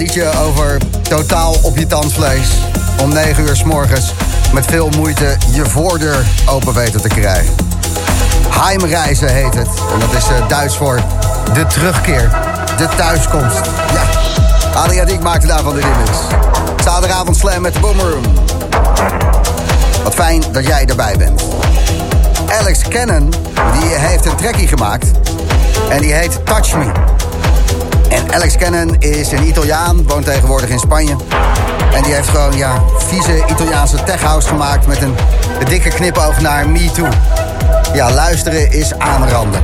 Liedje 0.03 0.39
over 0.39 0.77
totaal 1.01 1.55
op 1.61 1.77
je 1.77 1.87
tandvlees. 1.87 2.49
Om 3.01 3.13
9 3.13 3.43
uur 3.43 3.55
s 3.55 3.63
morgens 3.63 4.13
met 4.53 4.65
veel 4.65 4.89
moeite 4.89 5.37
je 5.51 5.65
voordeur 5.65 6.25
open 6.45 6.73
weten 6.73 7.01
te 7.01 7.07
krijgen. 7.07 7.55
Heimreizen 8.49 9.33
heet 9.33 9.53
het. 9.53 9.67
En 9.93 9.99
dat 9.99 10.13
is 10.13 10.29
uh, 10.29 10.47
Duits 10.47 10.77
voor 10.77 10.99
de 11.53 11.65
terugkeer, 11.65 12.29
de 12.77 12.87
thuiskomst. 12.95 13.61
Ja, 13.93 14.03
Adria 14.79 15.05
Diek 15.05 15.21
maakte 15.21 15.47
daarvan 15.47 15.75
de 15.75 15.81
remix. 15.81 16.17
Zaterdagavond 16.83 17.37
slam 17.37 17.61
met 17.61 17.81
Boomroom. 17.81 18.23
Wat 20.03 20.13
fijn 20.13 20.43
dat 20.51 20.65
jij 20.65 20.85
erbij 20.85 21.15
bent. 21.17 21.43
Alex 22.59 22.79
Cannon, 22.89 23.33
die 23.79 23.89
heeft 23.89 24.25
een 24.25 24.35
trekkie 24.35 24.67
gemaakt. 24.67 25.11
En 25.89 26.01
die 26.01 26.13
heet 26.13 26.45
Touch 26.45 26.75
Me. 26.75 26.91
En 28.13 28.33
Alex 28.33 28.57
Cannon 28.57 28.95
is 28.99 29.31
een 29.31 29.47
Italiaan, 29.47 30.07
woont 30.07 30.25
tegenwoordig 30.25 30.69
in 30.69 30.79
Spanje. 30.79 31.15
En 31.93 32.03
die 32.03 32.13
heeft 32.13 32.29
gewoon, 32.29 32.57
ja, 32.57 32.83
vieze 32.97 33.43
Italiaanse 33.49 34.03
tech 34.03 34.21
house 34.21 34.47
gemaakt... 34.47 34.87
met 34.87 35.01
een, 35.01 35.15
een 35.59 35.65
dikke 35.65 35.89
knipoog 35.89 36.41
naar 36.41 36.69
Me 36.69 36.91
Too. 36.91 37.07
Ja, 37.93 38.11
luisteren 38.11 38.71
is 38.71 38.93
aanranden. 38.97 39.61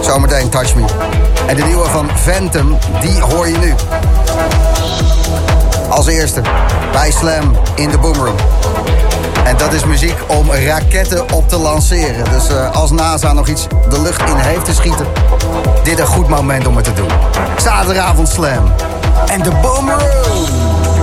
Zometeen 0.00 0.48
Touch 0.48 0.74
Me. 0.74 0.84
En 1.46 1.56
de 1.56 1.62
nieuwe 1.62 1.88
van 1.88 2.10
Phantom, 2.24 2.78
die 3.00 3.20
hoor 3.20 3.48
je 3.48 3.58
nu. 3.58 3.74
Als 5.88 6.06
eerste, 6.06 6.40
bij 6.92 7.10
Slam 7.10 7.56
in 7.74 7.90
de 7.90 7.98
Boomroom. 7.98 8.36
En 9.48 9.56
dat 9.56 9.72
is 9.72 9.84
muziek 9.84 10.16
om 10.26 10.52
raketten 10.52 11.32
op 11.32 11.48
te 11.48 11.56
lanceren. 11.56 12.24
Dus 12.30 12.50
uh, 12.50 12.70
als 12.70 12.90
NASA 12.90 13.32
nog 13.32 13.48
iets 13.48 13.66
de 13.88 14.00
lucht 14.00 14.30
in 14.30 14.36
heeft 14.36 14.64
te 14.64 14.74
schieten... 14.74 15.06
dit 15.82 15.98
een 15.98 16.06
goed 16.06 16.28
moment 16.28 16.66
om 16.66 16.76
het 16.76 16.84
te 16.84 16.92
doen. 16.92 17.10
Zaterdagavond 17.56 18.28
Slam. 18.28 18.72
En 19.26 19.42
de 19.42 19.50
Boomroom. 19.50 20.97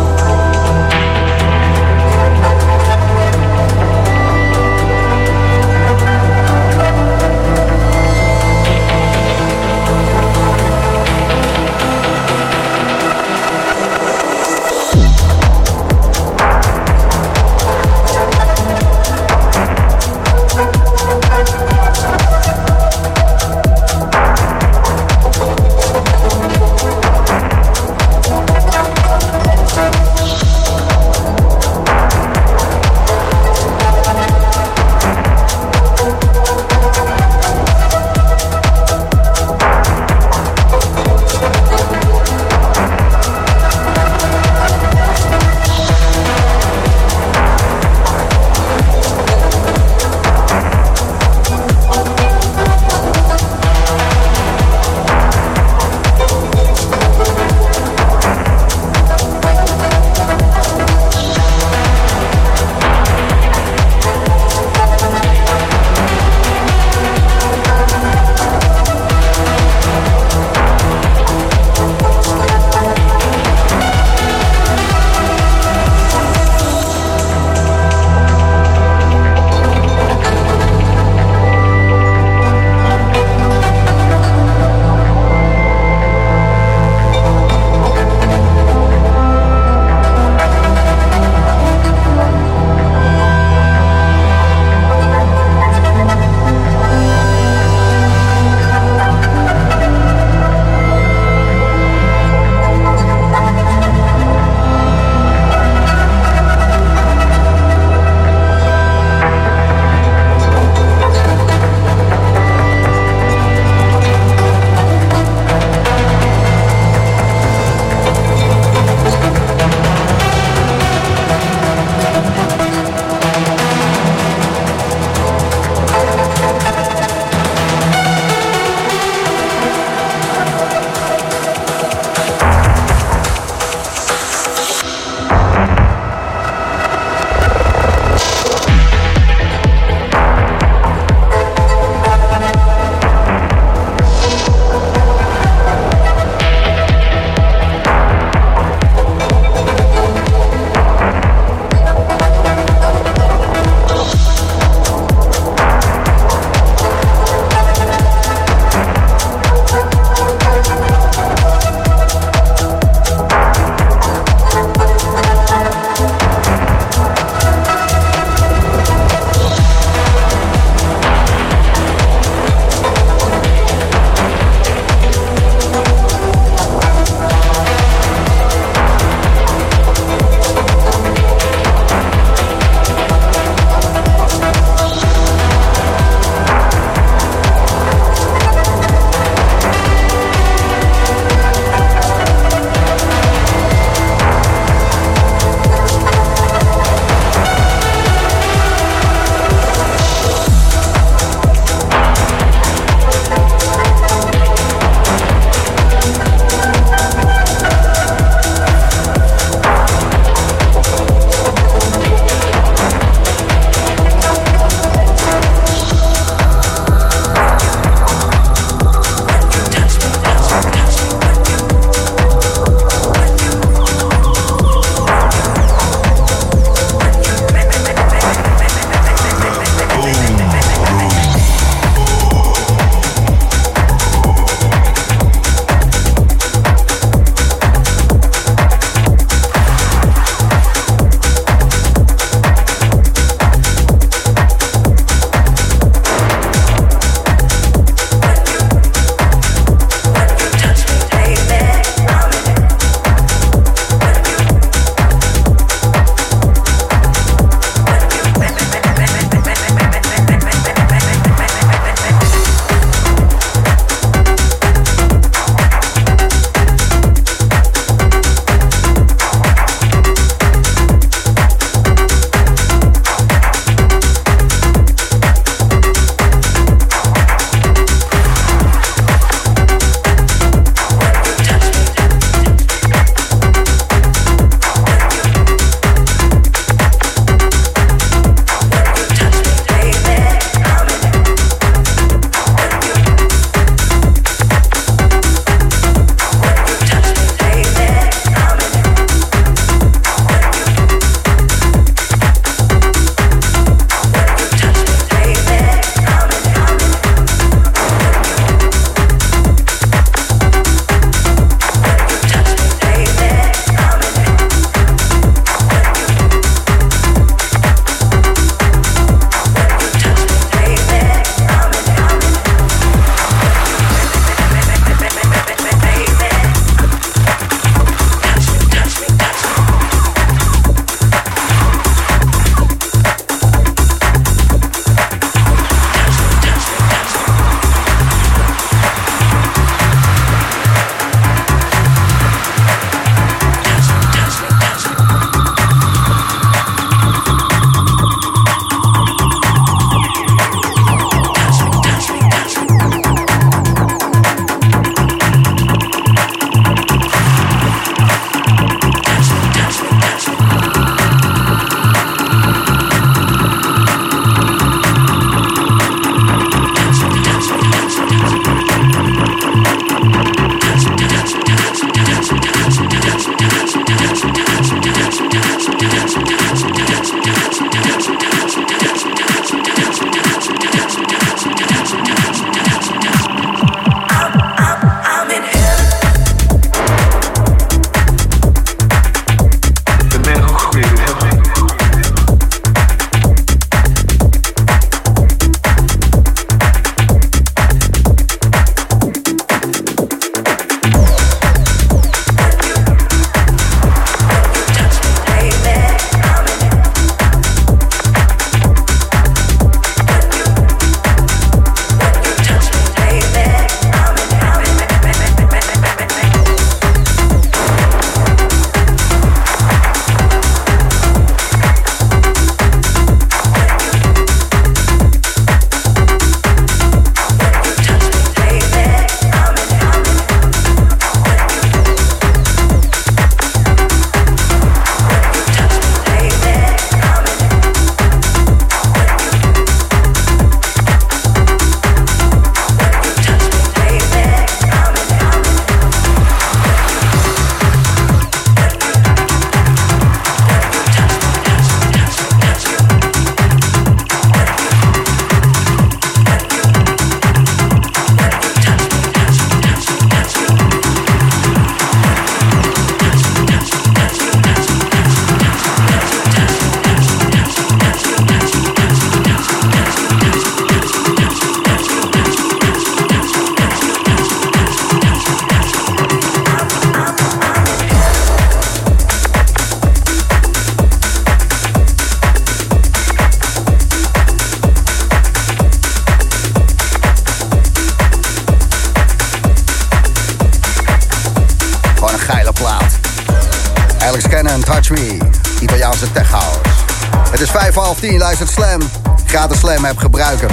10 498.06 498.14
live 498.14 498.24
luistert 498.24 498.50
Slam. 498.50 498.82
Gratis 499.26 499.60
Slam 499.60 499.86
app 499.86 499.98
gebruiken. 499.98 500.48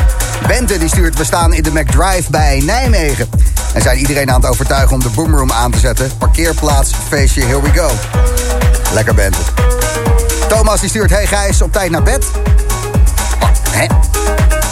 Bente 0.46 0.78
die 0.78 0.88
stuurt, 0.88 1.18
we 1.18 1.24
staan 1.24 1.52
in 1.52 1.62
de 1.62 1.70
McDrive 1.72 2.30
bij 2.30 2.60
Nijmegen. 2.60 3.28
En 3.74 3.82
zijn 3.82 3.98
iedereen 3.98 4.30
aan 4.30 4.40
het 4.40 4.50
overtuigen 4.50 4.92
om 4.92 5.02
de 5.02 5.08
boomroom 5.08 5.52
aan 5.52 5.70
te 5.70 5.78
zetten. 5.78 6.10
Parkeerplaats, 6.18 6.90
feestje, 7.08 7.44
here 7.44 7.62
we 7.62 7.72
go. 7.72 7.90
Lekker 8.92 9.14
Bente. 9.14 9.38
Thomas 10.48 10.80
die 10.80 10.88
stuurt, 10.88 11.10
hey 11.10 11.26
Gijs, 11.26 11.62
op 11.62 11.72
tijd 11.72 11.90
naar 11.90 12.02
bed. 12.02 12.24
Oh, 13.40 13.48
hè? 13.70 13.86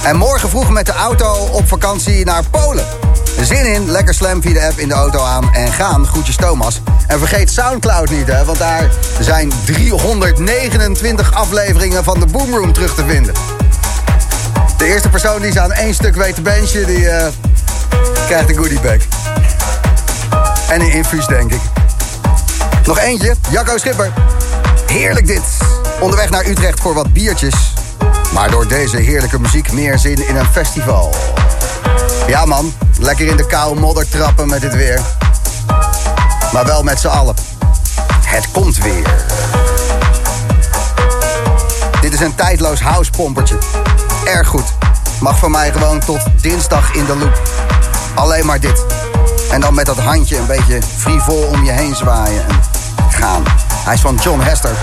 En 0.09 0.16
morgen 0.16 0.48
vroeg 0.48 0.70
met 0.70 0.86
de 0.86 0.93
auto 0.93 1.32
op 1.35 1.69
vakantie 1.69 2.24
naar 2.24 2.43
Polen. 2.51 2.85
Zin 3.40 3.73
in, 3.73 3.90
lekker 3.90 4.15
slam 4.15 4.43
via 4.43 4.52
de 4.52 4.66
app 4.66 4.78
in 4.78 4.89
de 4.89 4.94
auto 4.94 5.24
aan 5.24 5.55
en 5.55 5.73
gaan. 5.73 6.07
Groetjes 6.07 6.36
Thomas. 6.36 6.81
En 7.11 7.19
vergeet 7.19 7.51
Soundcloud 7.51 8.11
niet, 8.11 8.27
hè, 8.27 8.45
want 8.45 8.59
daar 8.59 8.91
zijn 9.20 9.53
329 9.65 11.35
afleveringen 11.35 12.05
van 12.05 12.20
de 12.20 12.27
Boomroom 12.27 12.73
terug 12.73 12.95
te 12.95 13.05
vinden. 13.07 13.35
De 14.77 14.85
eerste 14.85 15.09
persoon 15.09 15.41
die 15.41 15.53
ze 15.53 15.61
aan 15.61 15.73
één 15.73 15.95
stuk 15.95 16.15
weet 16.15 16.35
te 16.35 16.43
benchen, 16.43 16.87
die 16.87 16.99
uh, 16.99 17.27
krijgt 18.27 18.49
een 18.49 18.57
goodiebag. 18.57 18.97
En 20.69 20.81
een 20.81 20.91
infuus, 20.93 21.27
denk 21.27 21.53
ik. 21.53 21.61
Nog 22.85 22.99
eentje, 22.99 23.35
Jacco 23.51 23.78
Schipper. 23.78 24.12
Heerlijk 24.87 25.27
dit. 25.27 25.43
Onderweg 26.01 26.31
naar 26.31 26.47
Utrecht 26.47 26.81
voor 26.81 26.95
wat 26.95 27.12
biertjes. 27.12 27.73
Maar 28.35 28.51
door 28.51 28.69
deze 28.69 28.97
heerlijke 28.97 29.41
muziek 29.41 29.73
meer 29.73 29.99
zin 29.99 30.28
in 30.28 30.37
een 30.37 30.51
festival. 30.53 31.15
Ja 32.27 32.45
man, 32.45 32.74
lekker 32.99 33.27
in 33.27 33.37
de 33.37 33.47
koude 33.47 33.81
modder 33.81 34.09
trappen 34.09 34.49
met 34.49 34.61
dit 34.61 34.74
weer. 34.74 35.19
Maar 36.52 36.64
wel 36.64 36.82
met 36.82 37.01
z'n 37.01 37.06
allen. 37.06 37.35
Het 38.24 38.51
komt 38.51 38.78
weer. 38.78 39.24
Dit 42.01 42.12
is 42.12 42.20
een 42.20 42.35
tijdloos 42.35 42.81
housepompertje. 42.81 43.59
Erg 44.24 44.48
goed. 44.48 44.64
Mag 45.20 45.39
van 45.39 45.51
mij 45.51 45.72
gewoon 45.72 46.01
tot 46.01 46.20
dinsdag 46.40 46.94
in 46.94 47.05
de 47.05 47.16
loop. 47.16 47.43
Alleen 48.14 48.47
maar 48.47 48.60
dit. 48.60 48.85
En 49.51 49.60
dan 49.60 49.74
met 49.74 49.86
dat 49.86 49.98
handje 49.98 50.36
een 50.36 50.47
beetje 50.47 50.78
frivol 50.97 51.43
om 51.43 51.64
je 51.64 51.72
heen 51.72 51.94
zwaaien 51.94 52.44
en 52.48 52.62
gaan. 53.10 53.43
Hij 53.85 53.94
is 53.94 54.01
van 54.01 54.18
John 54.22 54.40
Hester. 54.40 54.77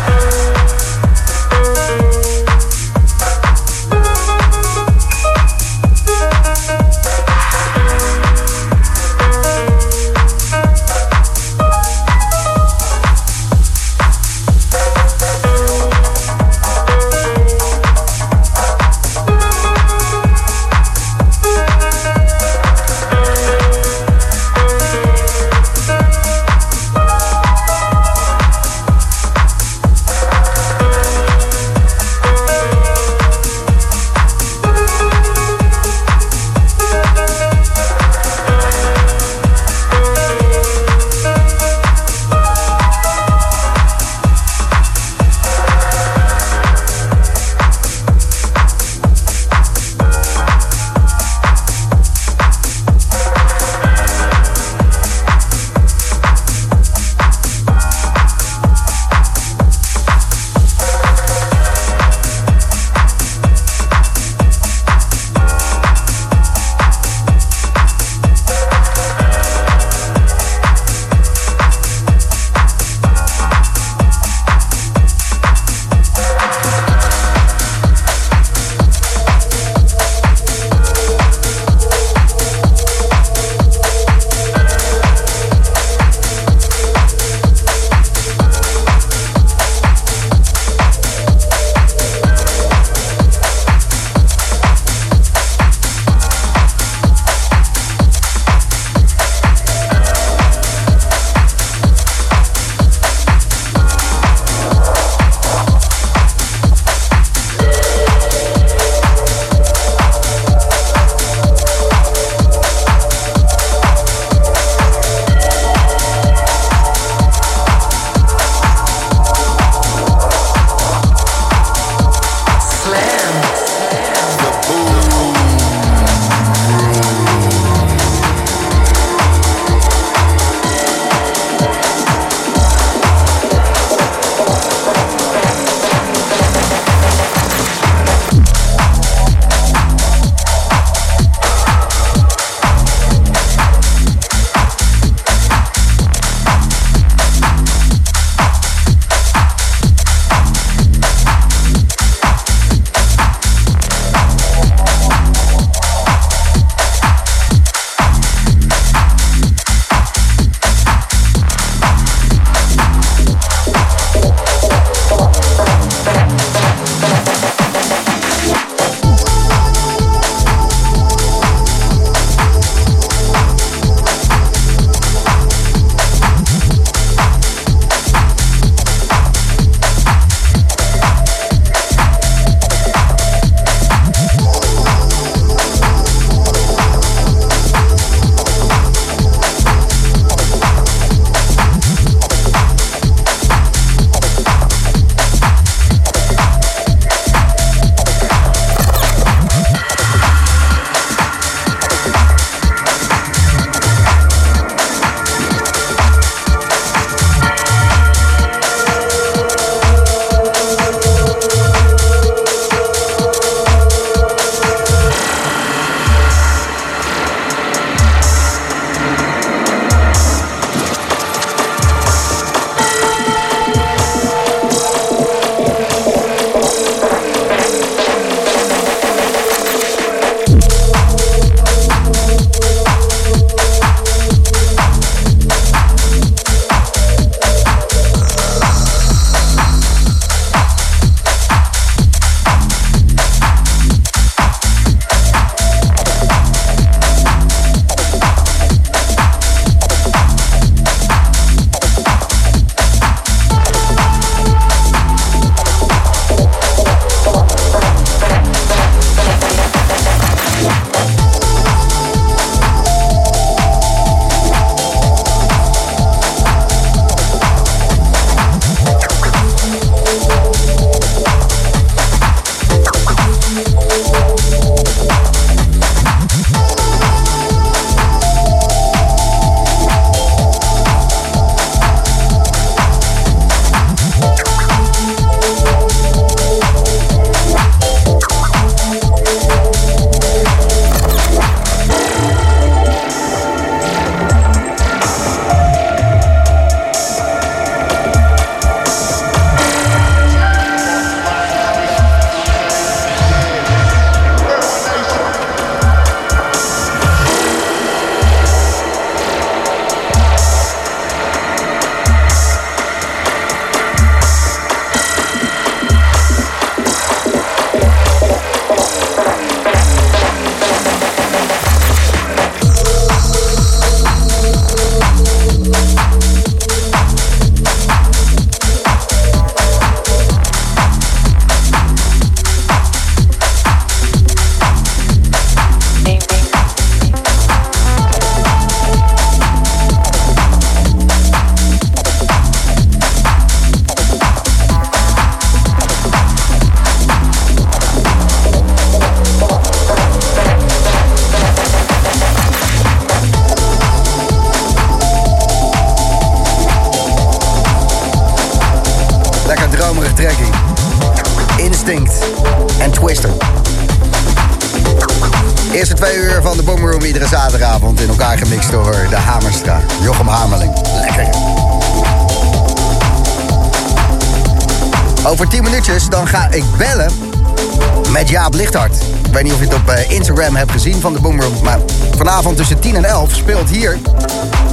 Met 378.11 378.29
Jaap 378.29 378.53
Lichthart. 378.53 378.95
Ik 379.25 379.33
weet 379.33 379.43
niet 379.43 379.53
of 379.53 379.59
je 379.59 379.65
het 379.65 379.73
op 379.73 379.89
eh, 379.89 380.09
Instagram 380.09 380.55
hebt 380.55 380.71
gezien 380.71 381.01
van 381.01 381.13
de 381.13 381.19
Boomroom. 381.19 381.63
Maar 381.63 381.79
vanavond 382.17 382.57
tussen 382.57 382.79
10 382.79 382.95
en 382.95 383.05
11 383.05 383.35
speelt 383.35 383.69
hier 383.69 383.97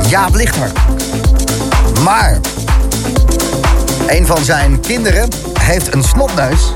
Jaap 0.08 0.34
Lichthart. 0.34 0.78
Maar 2.02 2.38
een 4.06 4.26
van 4.26 4.44
zijn 4.44 4.80
kinderen 4.80 5.28
heeft 5.60 5.94
een 5.94 6.04
snotneus. 6.04 6.72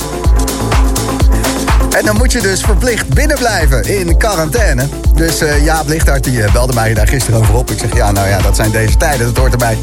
En 1.97 2.05
dan 2.05 2.17
moet 2.17 2.33
je 2.33 2.41
dus 2.41 2.61
verplicht 2.61 3.09
binnen 3.09 3.39
blijven 3.39 3.85
in 3.99 4.17
quarantaine. 4.17 4.89
Dus 5.15 5.43
uh, 5.43 5.65
Jaap 5.65 5.89
Lichthart 5.89 6.25
die 6.25 6.43
eh, 6.43 6.53
belde 6.53 6.73
mij 6.73 6.95
daar 6.95 7.09
gisteren 7.09 7.41
over 7.41 7.55
op. 7.55 7.71
Ik 7.71 7.79
zeg, 7.79 7.95
ja, 7.95 8.13
nou 8.13 8.29
ja, 8.29 8.39
dat 8.39 8.57
zijn 8.57 8.71
deze 8.71 8.97
tijden, 8.97 9.27
dat 9.27 9.37
hoort 9.37 9.53
erbij. 9.53 9.79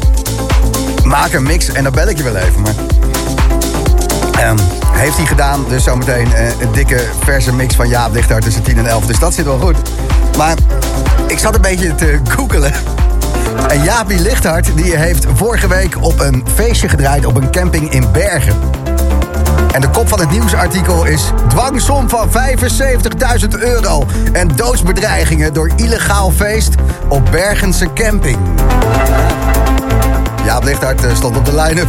Maak 1.04 1.32
een 1.32 1.42
mix 1.42 1.68
en 1.68 1.82
dan 1.82 1.92
bel 1.92 2.08
ik 2.08 2.16
je 2.16 2.22
wel 2.22 2.36
even. 2.36 2.60
Maar 2.60 2.74
um, 4.40 4.56
heeft 4.90 5.16
hij 5.16 5.26
gedaan, 5.26 5.64
dus 5.68 5.84
zometeen 5.84 6.28
uh, 6.28 6.60
een 6.60 6.72
dikke 6.72 7.04
verse 7.24 7.54
mix 7.54 7.74
van 7.74 7.88
Jaap 7.88 8.14
Lichthart 8.14 8.42
tussen 8.42 8.62
10 8.62 8.78
en 8.78 8.86
11. 8.86 9.06
Dus 9.06 9.18
dat 9.18 9.34
zit 9.34 9.44
wel 9.44 9.58
goed. 9.58 9.76
Maar 10.36 10.54
ik 11.26 11.38
zat 11.38 11.54
een 11.54 11.60
beetje 11.60 11.94
te 11.94 12.20
googelen. 12.28 12.72
En 13.68 13.82
Jaapie 13.82 14.20
Lichthart 14.20 14.76
die 14.76 14.96
heeft 14.96 15.26
vorige 15.34 15.68
week 15.68 15.96
op 16.00 16.20
een 16.20 16.44
feestje 16.54 16.88
gedraaid 16.88 17.26
op 17.26 17.36
een 17.36 17.50
camping 17.50 17.90
in 17.90 18.12
Bergen. 18.12 18.56
En 19.72 19.80
de 19.80 19.88
kop 19.88 20.08
van 20.08 20.20
het 20.20 20.30
nieuwsartikel 20.30 21.04
is... 21.04 21.32
dwangsom 21.48 22.08
van 22.08 22.28
75.000 22.28 23.48
euro 23.58 24.06
en 24.32 24.48
doodsbedreigingen 24.56 25.52
door 25.52 25.70
illegaal 25.76 26.30
feest 26.30 26.74
op 27.08 27.30
Bergense 27.30 27.92
camping. 27.92 28.38
Jaap 30.44 30.64
Lichthart 30.64 31.04
eh, 31.04 31.14
stond 31.14 31.36
op 31.36 31.44
de 31.44 31.54
line-up. 31.54 31.88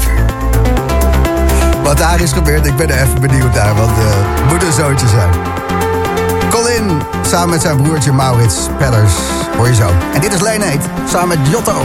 Wat 1.88 1.97
daar 1.97 2.22
is 2.22 2.31
gebeurd, 2.31 2.65
ik 2.65 2.76
ben 2.76 2.89
er 2.89 3.01
even 3.01 3.22
benieuwd 3.22 3.53
naar, 3.53 3.76
want 3.76 3.89
het 3.93 4.05
uh, 4.05 4.51
moet 4.51 4.64
een 4.64 4.73
zootje 4.73 5.07
zijn. 5.07 5.30
Colin, 6.49 7.01
samen 7.26 7.49
met 7.49 7.61
zijn 7.61 7.81
broertje 7.81 8.11
Maurits 8.11 8.68
Pedders, 8.77 9.14
hoor 9.57 9.68
je 9.68 9.76
zo. 9.76 9.89
En 10.14 10.22
dit 10.22 10.34
is 10.34 10.41
Leeneet, 10.41 10.81
samen 11.09 11.27
met 11.27 11.49
Jotto. 11.49 11.81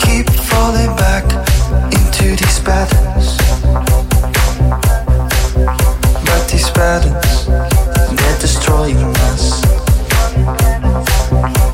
Keep 0.00 0.28
falling 0.50 0.94
back 0.96 1.24
into 1.98 2.36
these 2.36 2.60
patterns. 2.60 3.36
But 6.26 6.42
these 6.50 6.70
patterns, 6.70 7.46
they're 7.46 8.38
destroying 8.40 9.14
us. 9.30 9.62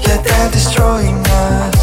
Yeah, 0.04 0.18
they're 0.22 0.50
destroying 0.50 1.22
us. 1.26 1.75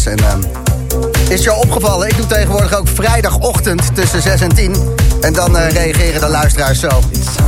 Gijs 0.00 0.18
en... 0.18 0.24
ehm, 0.24 0.40
is 1.28 1.44
jou 1.44 1.58
opgevallen? 1.58 2.08
Ik 2.08 2.16
doe 2.16 2.26
tegenwoordig 2.26 2.74
ook 2.74 2.88
vrijdagochtend 2.88 3.94
tussen 3.94 4.22
6 4.22 4.40
en 4.40 4.54
10. 4.54 4.74
En 5.20 5.32
dan 5.32 5.56
eh, 5.56 5.72
reageren 5.72 6.20
de 6.20 6.28
luisteraars 6.28 6.80
zo. 6.80 6.88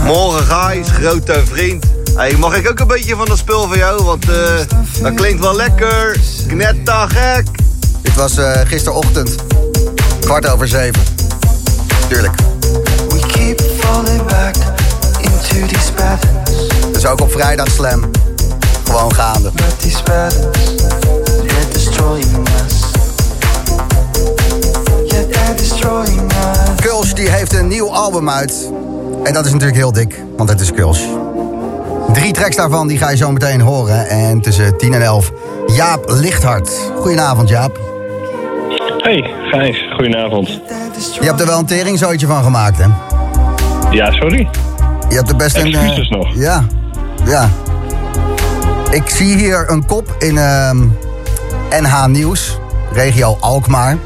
Morgen 0.04 0.44
Gijs, 0.44 0.88
grote 0.88 1.42
vriend. 1.44 1.84
Hey, 2.14 2.36
mag 2.36 2.56
ik 2.56 2.70
ook 2.70 2.80
een 2.80 2.86
beetje 2.86 3.16
van 3.16 3.26
dat 3.26 3.38
spul 3.38 3.68
van 3.68 3.76
jou? 3.76 4.02
Want 4.04 4.30
eh, 4.30 4.36
dat 5.02 5.14
klinkt 5.14 5.40
wel 5.40 5.56
lekker. 5.56 6.20
Knettergek. 6.46 7.46
Dit 8.02 8.14
was 8.14 8.36
eh, 8.36 8.60
gisterochtend. 8.64 9.34
Kwart 10.20 10.48
over 10.48 10.68
zeven. 10.68 11.02
Tuurlijk. 12.08 12.34
We 13.08 13.20
keep 13.26 13.60
falling 13.78 14.26
back 14.26 14.54
into 15.20 15.66
these 15.66 15.92
patterns. 15.92 16.68
Dus 16.92 17.06
ook 17.06 17.20
op 17.20 17.32
vrijdag 17.32 17.68
Slam. 17.68 18.10
Gewoon 18.84 19.14
gaande. 19.14 19.50
But 19.54 19.80
these 19.80 20.02
patterns, 20.02 20.81
Kulsch 26.80 27.12
die 27.12 27.28
heeft 27.30 27.52
een 27.54 27.68
nieuw 27.68 27.92
album 27.92 28.30
uit. 28.30 28.70
En 29.24 29.32
dat 29.32 29.44
is 29.46 29.52
natuurlijk 29.52 29.78
heel 29.78 29.92
dik, 29.92 30.22
want 30.36 30.48
het 30.48 30.60
is 30.60 30.72
Kulsch. 30.72 31.02
Drie 32.12 32.32
tracks 32.32 32.56
daarvan 32.56 32.86
die 32.88 32.98
ga 32.98 33.10
je 33.10 33.16
zo 33.16 33.30
meteen 33.32 33.60
horen. 33.60 34.08
En 34.08 34.40
tussen 34.40 34.76
10 34.78 34.94
en 34.94 35.02
11 35.02 35.32
Jaap 35.66 36.04
Lichthart. 36.10 36.70
Goedenavond 36.96 37.48
Jaap. 37.48 37.78
Hey, 38.98 39.30
Gijs, 39.50 39.84
goedenavond. 39.94 40.48
Je 41.20 41.26
hebt 41.26 41.40
er 41.40 41.46
wel 41.46 41.58
een 41.58 41.66
teringzootje 41.66 42.26
van 42.26 42.42
gemaakt 42.42 42.78
hè? 42.78 42.86
Ja, 43.90 44.12
sorry. 44.12 44.48
Je 45.08 45.14
hebt 45.14 45.28
er 45.28 45.36
best 45.36 45.56
een... 45.56 45.74
eh, 45.74 45.82
Excuses 45.82 46.08
nog. 46.08 46.34
Ja, 46.34 46.64
ja. 47.24 47.48
Ik 48.90 49.08
zie 49.08 49.36
hier 49.36 49.70
een 49.70 49.86
kop 49.86 50.14
in 50.18 50.38
ehm, 50.38 50.78
NH 51.80 52.06
Nieuws, 52.06 52.58
regio 52.92 53.36
Alkmaar. 53.40 53.96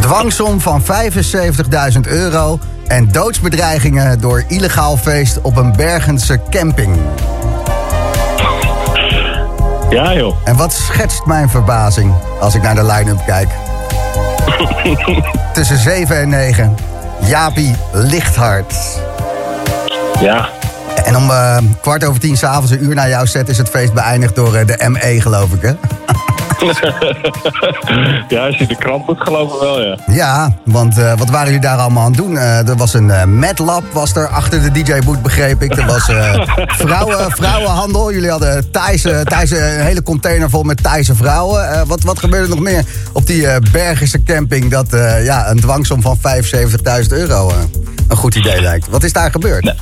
Dwangsom 0.00 0.60
van 0.60 0.82
75.000 0.82 2.00
euro 2.08 2.58
en 2.86 3.12
doodsbedreigingen 3.12 4.20
door 4.20 4.44
illegaal 4.48 4.96
feest 4.96 5.40
op 5.40 5.56
een 5.56 5.76
Bergense 5.76 6.40
camping. 6.50 6.96
Ja, 9.90 10.14
joh. 10.14 10.36
En 10.44 10.56
wat 10.56 10.72
schetst 10.72 11.24
mijn 11.26 11.48
verbazing 11.48 12.14
als 12.40 12.54
ik 12.54 12.62
naar 12.62 12.74
de 12.74 12.84
line-up 12.84 13.22
kijk? 13.26 13.48
Tussen 15.54 15.78
7 15.78 16.20
en 16.20 16.28
9, 16.28 16.76
Jaapie 17.20 17.74
Lichthart. 17.92 18.74
Ja. 20.20 20.48
En 21.04 21.16
om 21.16 21.30
eh, 21.30 21.56
kwart 21.80 22.04
over 22.04 22.20
tien 22.20 22.36
s'avonds, 22.36 22.70
een 22.70 22.84
uur 22.84 22.94
na 22.94 23.08
jouw 23.08 23.24
set, 23.24 23.48
is 23.48 23.58
het 23.58 23.68
feest 23.68 23.92
beëindigd 23.92 24.34
door 24.34 24.54
eh, 24.54 24.66
de 24.66 24.88
ME, 24.88 25.20
geloof 25.20 25.52
ik, 25.52 25.62
hè? 25.62 25.72
ja, 28.28 28.46
als 28.46 28.56
je 28.56 28.66
de 28.66 28.76
krant 28.76 29.06
moet 29.06 29.20
geloven 29.20 29.60
wel, 29.60 29.82
ja. 29.82 29.96
Ja, 30.06 30.58
want 30.64 30.98
eh, 30.98 31.18
wat 31.18 31.30
waren 31.30 31.46
jullie 31.46 31.60
daar 31.60 31.78
allemaal 31.78 32.04
aan 32.04 32.10
het 32.10 32.20
doen? 32.20 32.36
Eh, 32.36 32.68
er 32.68 32.76
was 32.76 32.94
een 32.94 33.12
Lab 33.56 33.82
was 33.92 34.14
er 34.14 34.28
achter 34.28 34.62
de 34.62 34.82
DJ-boot, 34.82 35.22
begreep 35.22 35.62
ik. 35.62 35.76
Er 35.76 35.86
was 35.86 36.04
vrouwen, 36.84 37.30
vrouwenhandel. 37.30 38.12
Jullie 38.12 38.30
hadden 38.30 38.70
Thaise, 38.70 39.20
Thaise, 39.24 39.56
een 39.56 39.84
hele 39.84 40.02
container 40.02 40.50
vol 40.50 40.62
met 40.62 40.82
Thaise 40.82 41.14
vrouwen. 41.14 41.86
Wat, 41.86 42.02
wat 42.02 42.18
gebeurde 42.18 42.44
er 42.44 42.54
nog 42.54 42.64
meer 42.64 42.84
op 43.12 43.26
die 43.26 43.46
Bergische 43.72 44.22
camping... 44.22 44.70
dat 44.70 44.86
ja, 45.22 45.50
een 45.50 45.60
dwangsom 45.60 46.02
van 46.02 46.16
75.000 46.16 46.22
euro 47.08 47.52
een 48.08 48.16
goed 48.16 48.34
idee 48.34 48.60
lijkt? 48.60 48.88
Wat 48.88 49.02
is 49.02 49.12
daar 49.12 49.30
gebeurd? 49.30 49.72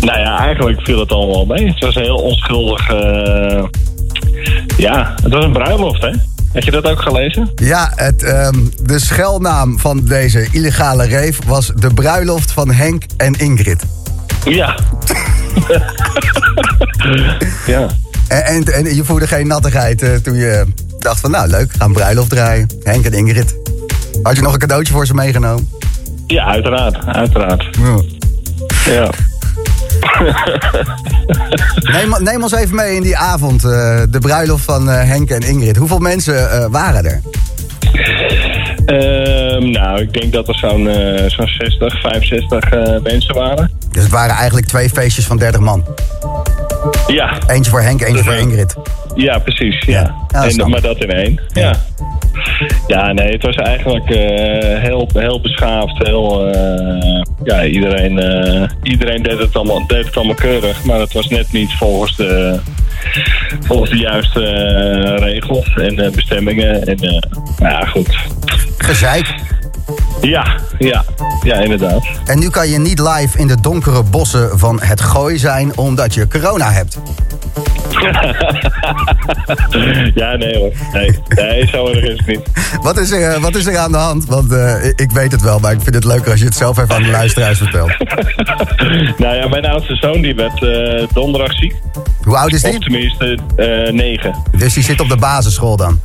Nou 0.00 0.18
ja, 0.18 0.38
eigenlijk 0.38 0.80
viel 0.80 1.00
het 1.00 1.12
allemaal 1.12 1.44
mee. 1.46 1.68
Het 1.68 1.80
was 1.80 1.96
een 1.96 2.02
heel 2.02 2.22
onschuldig... 2.22 2.88
Ja, 4.76 5.14
het 5.22 5.32
was 5.32 5.44
een 5.44 5.52
bruiloft, 5.52 6.02
hè? 6.02 6.10
Had 6.52 6.64
je 6.64 6.70
dat 6.70 6.84
ook 6.84 7.02
gelezen? 7.02 7.50
Ja, 7.54 7.92
het, 7.94 8.22
ehm, 8.22 8.56
de 8.82 8.98
schelnaam 8.98 9.78
van 9.78 10.04
deze 10.04 10.48
illegale 10.50 11.06
reef 11.06 11.38
was 11.46 11.72
de 11.74 11.94
bruiloft 11.94 12.52
van 12.52 12.70
Henk 12.70 13.02
en 13.16 13.34
Ingrid. 13.38 13.82
Ja. 14.44 14.76
ja. 17.66 17.86
En, 18.28 18.44
en, 18.44 18.64
en 18.64 18.94
je 18.94 19.04
voelde 19.04 19.26
geen 19.26 19.46
nattigheid 19.46 20.02
eh, 20.02 20.14
toen 20.14 20.34
je 20.34 20.66
dacht 20.98 21.20
van 21.20 21.30
nou 21.30 21.48
leuk, 21.48 21.72
gaan 21.78 21.92
bruiloft 21.92 22.30
draaien. 22.30 22.66
Henk 22.82 23.04
en 23.04 23.12
Ingrid. 23.12 23.56
Had 24.22 24.36
je 24.36 24.42
nog 24.42 24.52
een 24.52 24.58
cadeautje 24.58 24.92
voor 24.92 25.06
ze 25.06 25.14
meegenomen? 25.14 25.68
Ja, 26.26 26.44
uiteraard. 26.44 27.06
Uiteraard. 27.06 27.78
Ja. 28.84 29.10
Neem, 31.92 32.14
neem 32.22 32.42
ons 32.42 32.52
even 32.52 32.74
mee 32.74 32.94
in 32.94 33.02
die 33.02 33.16
avond, 33.16 33.64
eh, 33.64 33.70
de 34.10 34.18
bruiloft 34.18 34.64
van 34.64 34.90
eh, 34.90 35.04
Henk 35.08 35.30
en 35.30 35.40
Ingrid. 35.40 35.76
Hoeveel 35.76 35.98
mensen 35.98 36.50
eh, 36.50 36.66
waren 36.70 37.04
er? 37.04 37.20
Ehm, 38.86 39.70
nou, 39.70 40.00
ik 40.00 40.12
denk 40.20 40.32
dat 40.32 40.48
er 40.48 40.54
zo'n 40.58 40.88
zo'n 41.26 41.48
60, 41.48 42.00
65 42.00 42.70
eh, 42.70 43.00
mensen 43.02 43.34
waren. 43.34 43.70
Dus 43.90 44.02
het 44.02 44.12
waren 44.12 44.36
eigenlijk 44.36 44.66
twee 44.66 44.90
feestjes 44.90 45.26
van 45.26 45.36
30 45.36 45.60
man. 45.60 45.84
Ja, 47.06 47.38
Eentje 47.46 47.70
voor 47.70 47.80
Henk, 47.80 48.00
eentje 48.02 48.24
voor 48.24 48.34
Ingrid. 48.34 48.74
ja 49.14 49.38
precies. 49.38 49.84
Ja. 49.86 49.92
Ja. 49.92 50.14
Ja, 50.28 50.42
dat 50.42 50.52
snap 50.52 50.64
en, 50.66 50.70
maar 50.72 50.80
dat 50.80 50.96
in 50.96 51.10
één. 51.10 51.40
Ja. 51.52 51.60
Ja, 51.60 51.76
nee, 53.12 53.32
het 53.32 53.42
was 53.42 53.54
eigenlijk 53.54 54.10
eh, 54.10 54.82
heel, 54.82 55.08
heel 55.12 55.40
beschaafd. 55.40 55.98
Heel, 55.98 56.52
eh, 56.52 57.22
ja, 57.44 57.64
iedereen, 57.64 58.18
eh, 58.18 58.68
iedereen 58.82 59.22
deed, 59.22 59.38
het 59.38 59.56
allemaal, 59.56 59.86
deed 59.86 60.04
het 60.06 60.16
allemaal 60.16 60.34
keurig. 60.34 60.84
Maar 60.84 61.00
het 61.00 61.12
was 61.12 61.28
net 61.28 61.52
niet 61.52 61.72
volgens 61.72 62.16
de, 62.16 62.60
volgens 63.66 63.90
de 63.90 63.96
juiste 63.96 64.44
regels 65.14 65.74
en 65.74 66.12
bestemmingen. 66.14 66.86
En 66.86 66.96
nou 67.58 67.72
ja, 67.72 67.84
goed. 67.84 68.18
Gezeik. 68.78 69.34
Ja, 70.20 70.56
ja, 70.78 71.04
ja, 71.42 71.56
inderdaad. 71.56 72.06
En 72.24 72.38
nu 72.38 72.50
kan 72.50 72.68
je 72.68 72.78
niet 72.78 72.98
live 72.98 73.38
in 73.38 73.46
de 73.46 73.60
donkere 73.60 74.02
bossen 74.02 74.58
van 74.58 74.80
het 74.82 75.00
gooi 75.00 75.38
zijn 75.38 75.78
omdat 75.78 76.14
je 76.14 76.28
corona 76.28 76.70
hebt. 76.70 76.98
ja, 80.14 80.36
nee 80.36 80.58
hoor. 80.58 80.72
Nee, 80.92 81.18
nee 81.28 81.66
zo 81.66 81.86
erg 81.88 82.02
is 82.04 82.16
het 82.18 82.26
niet. 82.26 82.40
Wat 82.82 82.98
is 82.98 83.10
er, 83.10 83.22
eh, 83.34 83.40
wat 83.42 83.54
is 83.56 83.66
er 83.66 83.78
aan 83.78 83.92
de 83.92 83.98
hand? 83.98 84.26
Want 84.26 84.52
eh, 84.52 84.84
ik- 84.96 85.10
weet 85.10 85.32
het 85.32 85.40
wel, 85.42 85.58
maar 85.58 85.72
ik 85.72 85.80
vind 85.82 85.94
het 85.94 86.04
leuker 86.04 86.30
als 86.30 86.38
je 86.40 86.44
het 86.46 86.54
zelf 86.54 86.78
even 86.78 86.94
aan 86.94 87.02
de 87.02 87.08
luisteraars 87.10 87.58
vertelt. 87.58 87.90
nou 89.18 89.36
ja, 89.36 89.48
mijn 89.48 89.64
oudste 89.66 89.94
zoon 89.96 90.20
die 90.20 90.34
werd 90.34 90.62
eh, 90.62 91.06
donderdag 91.12 91.52
ziek. 91.52 91.74
Hoe 92.22 92.36
oud 92.36 92.52
is 92.52 92.64
Of 92.64 92.70
die? 92.70 92.78
tenminste 92.80 93.38
eh, 93.56 93.92
negen. 93.92 94.34
Dus 94.56 94.74
die 94.74 94.82
zit 94.82 95.00
op 95.00 95.08
de 95.08 95.16
basisschool 95.16 95.76
dan. 95.76 96.00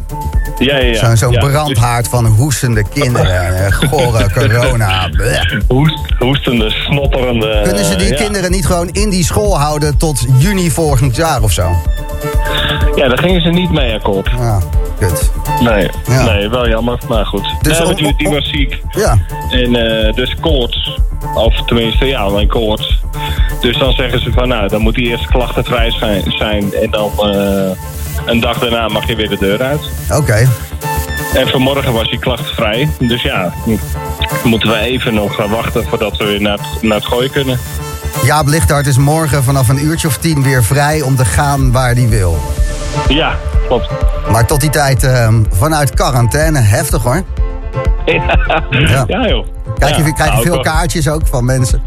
Ja, 0.60 0.78
ja, 0.78 0.84
ja. 0.86 1.06
Zo'n 1.06 1.18
zo'n 1.18 1.32
Ja, 1.32 1.40
dus 1.40 1.50
brandhaard 1.52 2.08
van 2.08 2.26
hoestende 2.26 2.84
kinderen. 2.94 3.74
Gore 3.90 4.32
corona. 4.34 5.10
hoest, 5.68 5.98
hoestende, 6.20 6.70
snotterende... 6.70 7.62
Kunnen 7.64 7.86
ze 7.86 7.96
die 7.96 8.16
kinderen 8.16 8.52
niet 8.52 8.66
gewoon 8.66 8.90
in 8.92 9.10
die 9.10 9.24
school 9.24 9.60
houden 9.60 9.98
tot 9.98 10.26
juni 10.38 10.72
volgend 10.72 11.16
jaar 11.16 11.42
of 11.42 11.52
zo? 11.52 11.75
Ja, 12.96 13.08
daar 13.08 13.18
gingen 13.20 13.42
ze 13.42 13.50
niet 13.50 13.72
mee 13.72 13.94
akkoord. 13.94 14.30
Ja, 14.38 14.60
kut. 15.00 15.32
Nee, 15.62 15.90
Ja. 16.08 16.24
nee 16.24 16.50
wel 16.50 16.68
jammer, 16.68 17.00
maar 17.08 17.26
goed. 17.26 17.46
Dus 17.62 17.78
die, 17.96 18.14
die 18.18 18.30
was 18.30 18.50
ziek. 18.50 18.82
Ja, 18.92 19.18
En 19.50 19.76
eh, 19.76 20.14
dus 20.14 20.36
koorts. 20.42 21.00
Of 21.34 21.62
tenminste, 21.66 22.06
ja, 22.06 22.20
alleen 22.20 22.48
koorts. 22.48 23.00
Dus 23.62 23.78
dan 23.78 23.94
zeggen 23.94 24.22
ze 24.22 24.32
van, 24.32 24.48
nou, 24.48 24.68
dan 24.68 24.82
moet 24.82 24.96
die 24.96 25.08
eerst 25.08 25.28
klachtenvrij 25.28 25.92
zijn. 26.38 26.74
en 26.74 26.92
dan 26.92 27.12
eh, 27.18 27.70
een 28.26 28.40
dag 28.40 28.60
daarna 28.60 28.88
mag 28.88 29.08
je 29.08 29.16
weer 29.16 29.30
de 29.30 29.38
deur 29.40 29.62
uit. 29.62 29.82
oké. 30.14 30.48
En 31.34 31.48
vanmorgen 31.48 31.94
was 31.94 32.10
hij 32.10 32.18
klachtenvrij. 32.18 32.90
Dus 33.00 33.22
ja, 33.22 33.54
moeten 34.44 34.70
we 34.70 34.78
even 34.78 35.14
nog 35.14 35.36
gaan 35.36 35.50
wachten 35.50 35.84
voordat 35.86 36.18
we 36.18 36.26
weer 36.26 36.42
naar 36.42 36.58
het, 36.58 36.82
naar 36.82 36.98
het 36.98 37.06
gooien 37.06 37.32
kunnen. 37.32 37.60
Jaap 38.24 38.48
Lichthart 38.48 38.88
is 38.88 38.98
morgen 38.98 39.44
vanaf 39.44 39.70
een 39.70 39.86
uurtje 39.86 40.08
of 40.08 40.18
tien 40.18 40.44
weer 40.44 40.64
vrij 40.64 41.02
om 41.02 41.16
te 41.16 41.26
gaan 41.26 41.72
waar 41.72 41.94
hij 41.94 42.10
wil. 42.10 42.38
Ja, 43.08 43.36
klopt. 43.68 43.90
Maar 44.32 44.46
tot 44.46 44.62
die 44.62 44.70
tijd 44.70 45.04
eh, 45.04 45.34
vanuit 45.50 45.94
quarantaine, 45.94 46.60
heftig 46.60 47.04
hoor. 47.04 47.24
Ja, 48.70 49.04
ja 49.08 49.28
joh. 49.28 49.46
Krijg 49.78 49.98
je, 49.98 50.04
Ja, 50.04 50.12
krijg 50.12 50.30
je 50.30 50.36
nou, 50.36 50.48
veel 50.48 50.60
kaartjes 50.60 51.10
ook 51.10 51.28
van 51.28 51.46
mensen? 51.46 51.82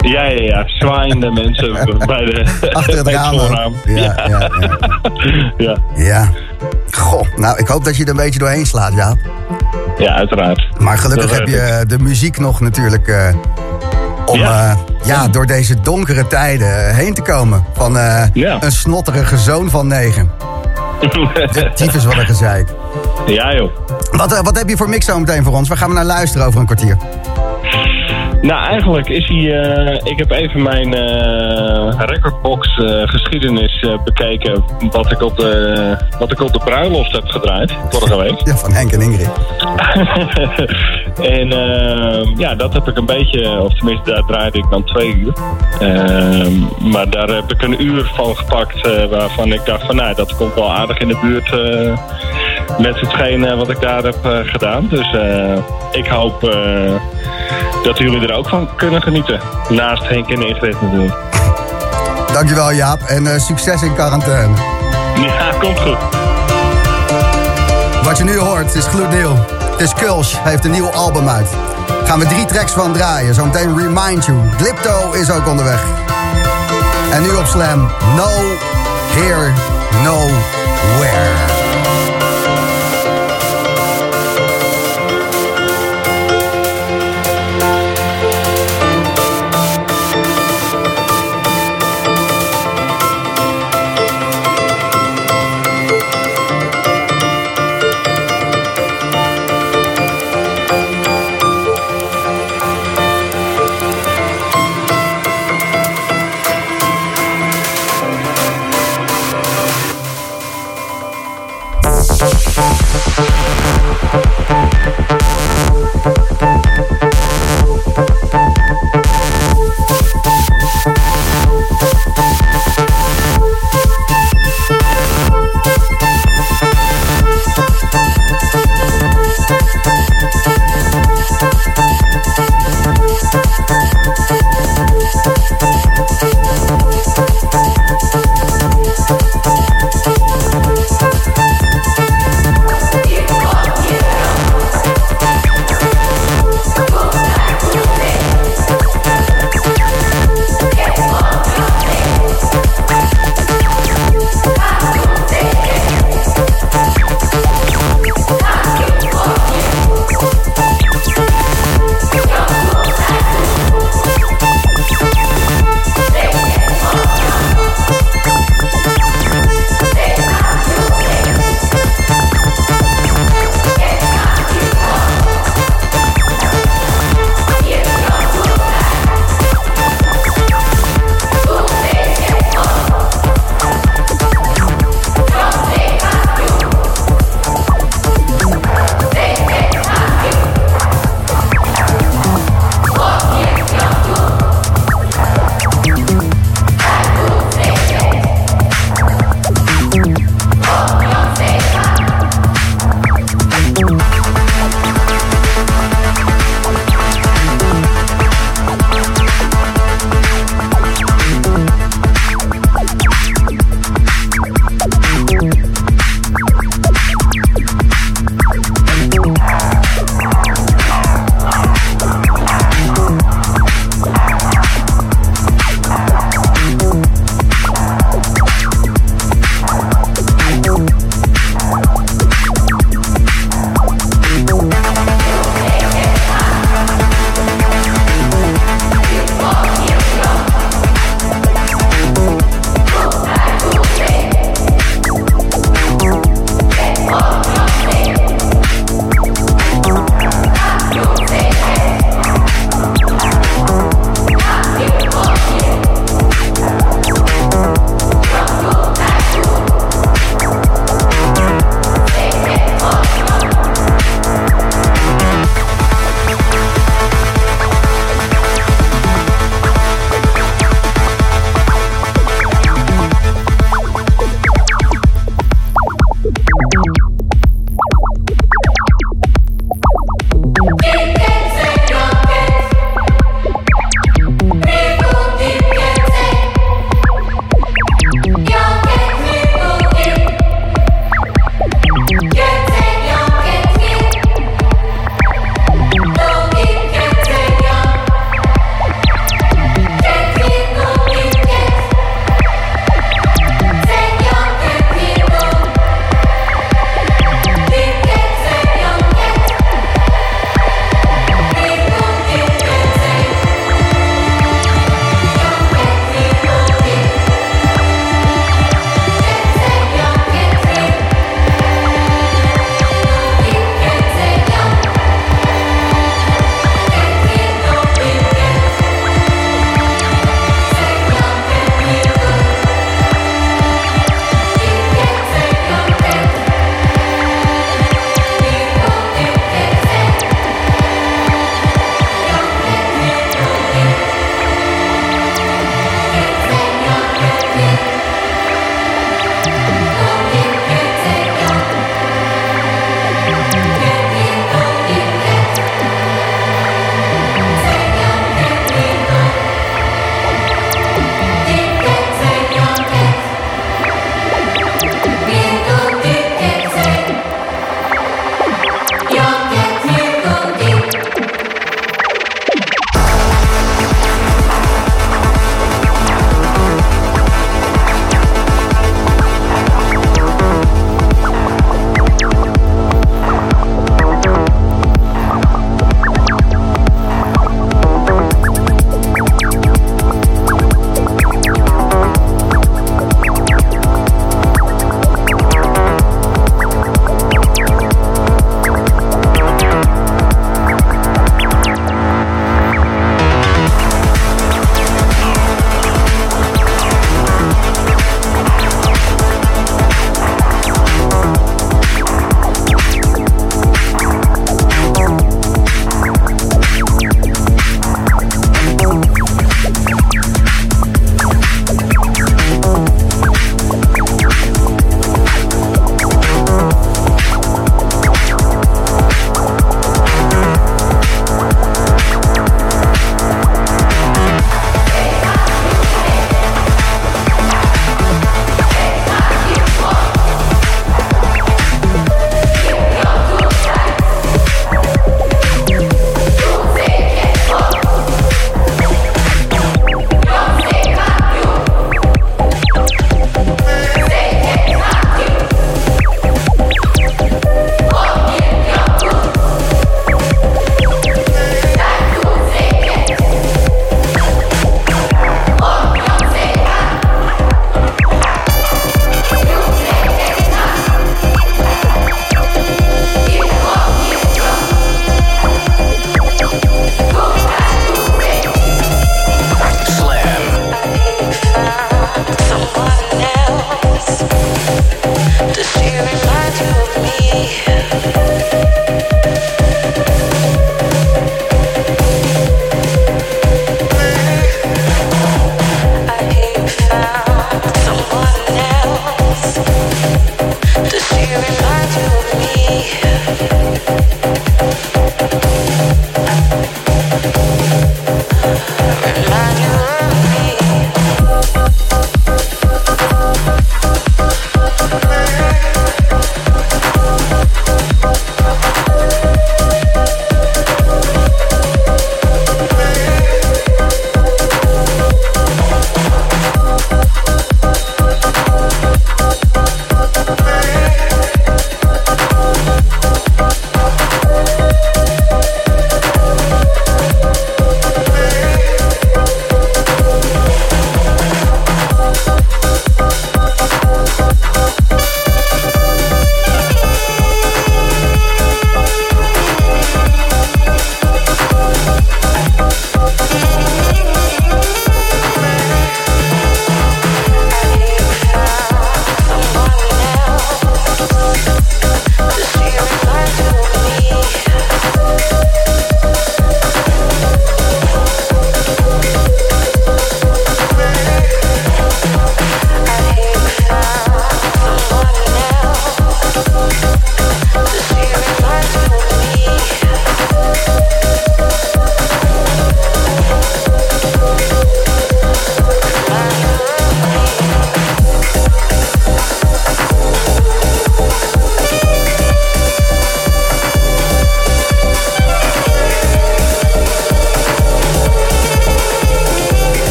Ja, 0.00 0.24
ja, 0.24 0.42
ja. 0.42 0.62
Zwaaiende 0.66 1.30
mensen 1.42 1.72
bij 2.06 2.24
de, 2.24 2.70
Achter 2.72 2.96
het 2.96 3.08
raam. 3.08 3.34
Ja, 3.84 3.94
ja, 3.94 4.26
ja. 4.28 4.50
ja. 5.66 5.76
ja. 5.94 6.30
Goh, 6.90 7.36
nou 7.36 7.58
ik 7.58 7.66
hoop 7.66 7.84
dat 7.84 7.96
je 7.96 8.02
er 8.02 8.10
een 8.10 8.16
beetje 8.16 8.38
doorheen 8.38 8.66
slaat, 8.66 8.92
Jaap. 8.94 9.18
ja, 9.98 10.14
uiteraard. 10.14 10.66
Maar 10.78 10.98
gelukkig 10.98 11.30
heb 11.38 11.48
je 11.48 11.84
de 11.86 11.98
muziek 11.98 12.38
nog 12.38 12.60
natuurlijk 12.60 13.08
eh, 13.08 13.34
om 14.30 14.38
Ja. 14.38 14.66
ja. 14.66 14.76
ja, 15.04 15.28
door 15.28 15.46
deze 15.46 15.80
donkere 15.80 16.26
tijden 16.26 16.94
heen 16.94 17.14
te 17.14 17.22
komen. 17.22 17.64
Van 17.72 17.98
eh, 17.98 18.22
Ja. 18.32 18.56
een 18.60 18.72
snotterige 18.72 19.38
zoon 19.38 19.70
van 19.70 19.86
negen. 19.86 20.30
Tyfus 21.74 22.04
wat 22.04 22.16
een 22.16 22.26
gezeik. 22.26 22.68
Ja, 23.26 23.54
joh. 23.54 23.70
Wat, 24.10 24.32
eh, 24.32 24.40
wat 24.40 24.58
heb 24.58 24.68
je 24.68 24.76
voor 24.76 24.88
mix 24.88 25.06
zo 25.06 25.18
meteen 25.18 25.44
voor 25.44 25.54
ons? 25.54 25.68
Waar 25.68 25.78
gaan 25.78 25.88
we 25.88 25.94
naar 25.94 26.04
luisteren 26.04 26.46
over 26.46 26.60
een 26.60 26.66
kwartier? 26.66 26.96
Nou, 28.42 28.64
eigenlijk 28.64 29.08
is 29.08 29.28
hij... 29.28 29.62
eh, 29.62 30.00
ik 30.04 30.18
heb 30.18 30.30
even 30.30 30.62
mijn 30.62 30.94
eh 30.94 31.68
recordbox 32.06 32.78
eh, 32.78 33.08
geschiedenis 33.08 33.86
bekeken... 34.04 34.64
Wat 34.90 35.12
ik, 35.12 35.22
op 35.22 35.36
de, 35.36 35.96
wat 36.18 36.32
ik 36.32 36.40
op 36.40 36.52
de 36.52 36.58
bruiloft 36.58 37.12
heb 37.12 37.28
gedraaid 37.28 37.72
vorige 37.88 38.16
week. 38.16 38.40
Ja, 38.44 38.56
van 38.56 38.72
Henk 38.72 38.92
en 38.92 39.00
Ingrid. 39.00 39.30
en 41.36 41.48
ja, 42.36 42.54
dat 42.54 42.72
heb 42.72 42.88
ik 42.88 42.96
een 42.96 43.06
beetje... 43.06 43.60
Of 43.62 43.74
tenminste, 43.74 44.10
daar 44.10 44.24
draaide 44.26 44.58
ik 44.58 44.70
dan 44.70 44.84
twee 44.84 45.14
uur. 45.14 45.32
Eh, 45.80 46.46
maar 46.78 47.10
daar 47.10 47.28
heb 47.28 47.52
ik 47.52 47.62
een 47.62 47.84
uur 47.84 48.04
van 48.14 48.36
gepakt... 48.36 49.08
waarvan 49.10 49.52
ik 49.52 49.64
dacht 49.64 49.86
van... 49.86 49.96
Nou, 49.96 50.14
dat 50.14 50.36
komt 50.36 50.54
wel 50.54 50.72
aardig 50.72 50.98
in 50.98 51.08
de 51.08 51.18
buurt... 51.22 51.50
met 52.78 53.00
hetgeen 53.00 53.56
wat 53.56 53.70
ik 53.70 53.80
daar 53.80 54.02
heb 54.02 54.44
gedaan. 54.44 54.86
Dus 54.88 55.14
ik 55.92 56.06
hoop 56.06 56.40
dat 57.82 57.98
jullie 57.98 58.20
er 58.20 58.29
ook 58.32 58.48
van 58.48 58.68
kunnen 58.76 59.02
genieten. 59.02 59.40
Naast 59.68 60.08
Henk 60.08 60.28
en 60.28 60.42
Ingrid 60.42 60.80
natuurlijk. 60.80 61.14
Dankjewel 62.32 62.72
Jaap 62.72 63.00
en 63.02 63.26
eh, 63.26 63.40
succes 63.40 63.82
in 63.82 63.94
quarantaine. 63.94 64.54
Ja, 65.16 65.52
komt 65.58 65.80
goed. 65.80 65.98
Wat 68.02 68.18
je 68.18 68.24
nu 68.24 68.38
hoort 68.38 68.74
is 68.74 68.86
gloednieuw. 68.86 69.34
Het 69.70 69.80
is 69.80 69.94
Kulsch, 69.94 70.42
hij 70.42 70.50
heeft 70.50 70.64
een 70.64 70.70
nieuw 70.70 70.90
album 70.90 71.28
uit. 71.28 71.48
Gaan 72.04 72.18
we 72.18 72.26
drie 72.26 72.44
tracks 72.44 72.72
van 72.72 72.92
draaien. 72.92 73.34
Zometeen 73.34 73.78
Remind 73.78 74.24
You. 74.24 74.38
Glipto 74.56 75.12
is 75.12 75.30
ook 75.30 75.46
onderweg. 75.46 75.84
En 77.12 77.22
nu 77.22 77.34
op 77.34 77.46
Slam. 77.46 77.80
No, 78.16 78.28
here, 79.14 79.52
nowhere. 80.04 81.59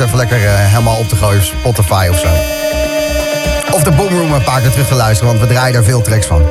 Eens 0.00 0.06
even 0.06 0.18
lekker 0.18 0.46
eh, 0.46 0.70
helemaal 0.70 0.96
op 0.96 1.08
te 1.08 1.16
gooien 1.16 1.42
Spotify 1.42 2.06
of 2.10 2.18
zo. 2.18 2.28
Of 3.74 3.82
de 3.82 3.90
Boomroom 3.90 4.32
een 4.32 4.44
paar 4.44 4.60
keer 4.60 4.70
terug 4.70 4.88
te 4.88 4.94
luisteren, 4.94 5.32
want 5.32 5.48
we 5.48 5.54
draaien 5.54 5.72
daar 5.72 5.82
veel 5.82 6.00
tracks 6.00 6.26
van. 6.26 6.42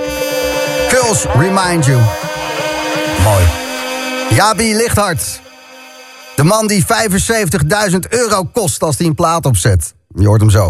Kulsh, 0.88 1.26
Remind 1.26 1.86
You. 1.86 2.02
Mooi. 3.24 3.45
Jabi 4.30 4.76
Lichthart. 4.76 5.41
De 6.36 6.44
man 6.44 6.68
die 6.68 6.86
75.000 7.91 7.98
euro 8.10 8.44
kost 8.44 8.84
als 8.84 8.98
hij 8.98 9.07
een 9.07 9.15
plaat 9.15 9.45
opzet. 9.45 9.94
Je 10.15 10.28
hoort 10.28 10.41
hem 10.41 10.49
zo. 10.49 10.65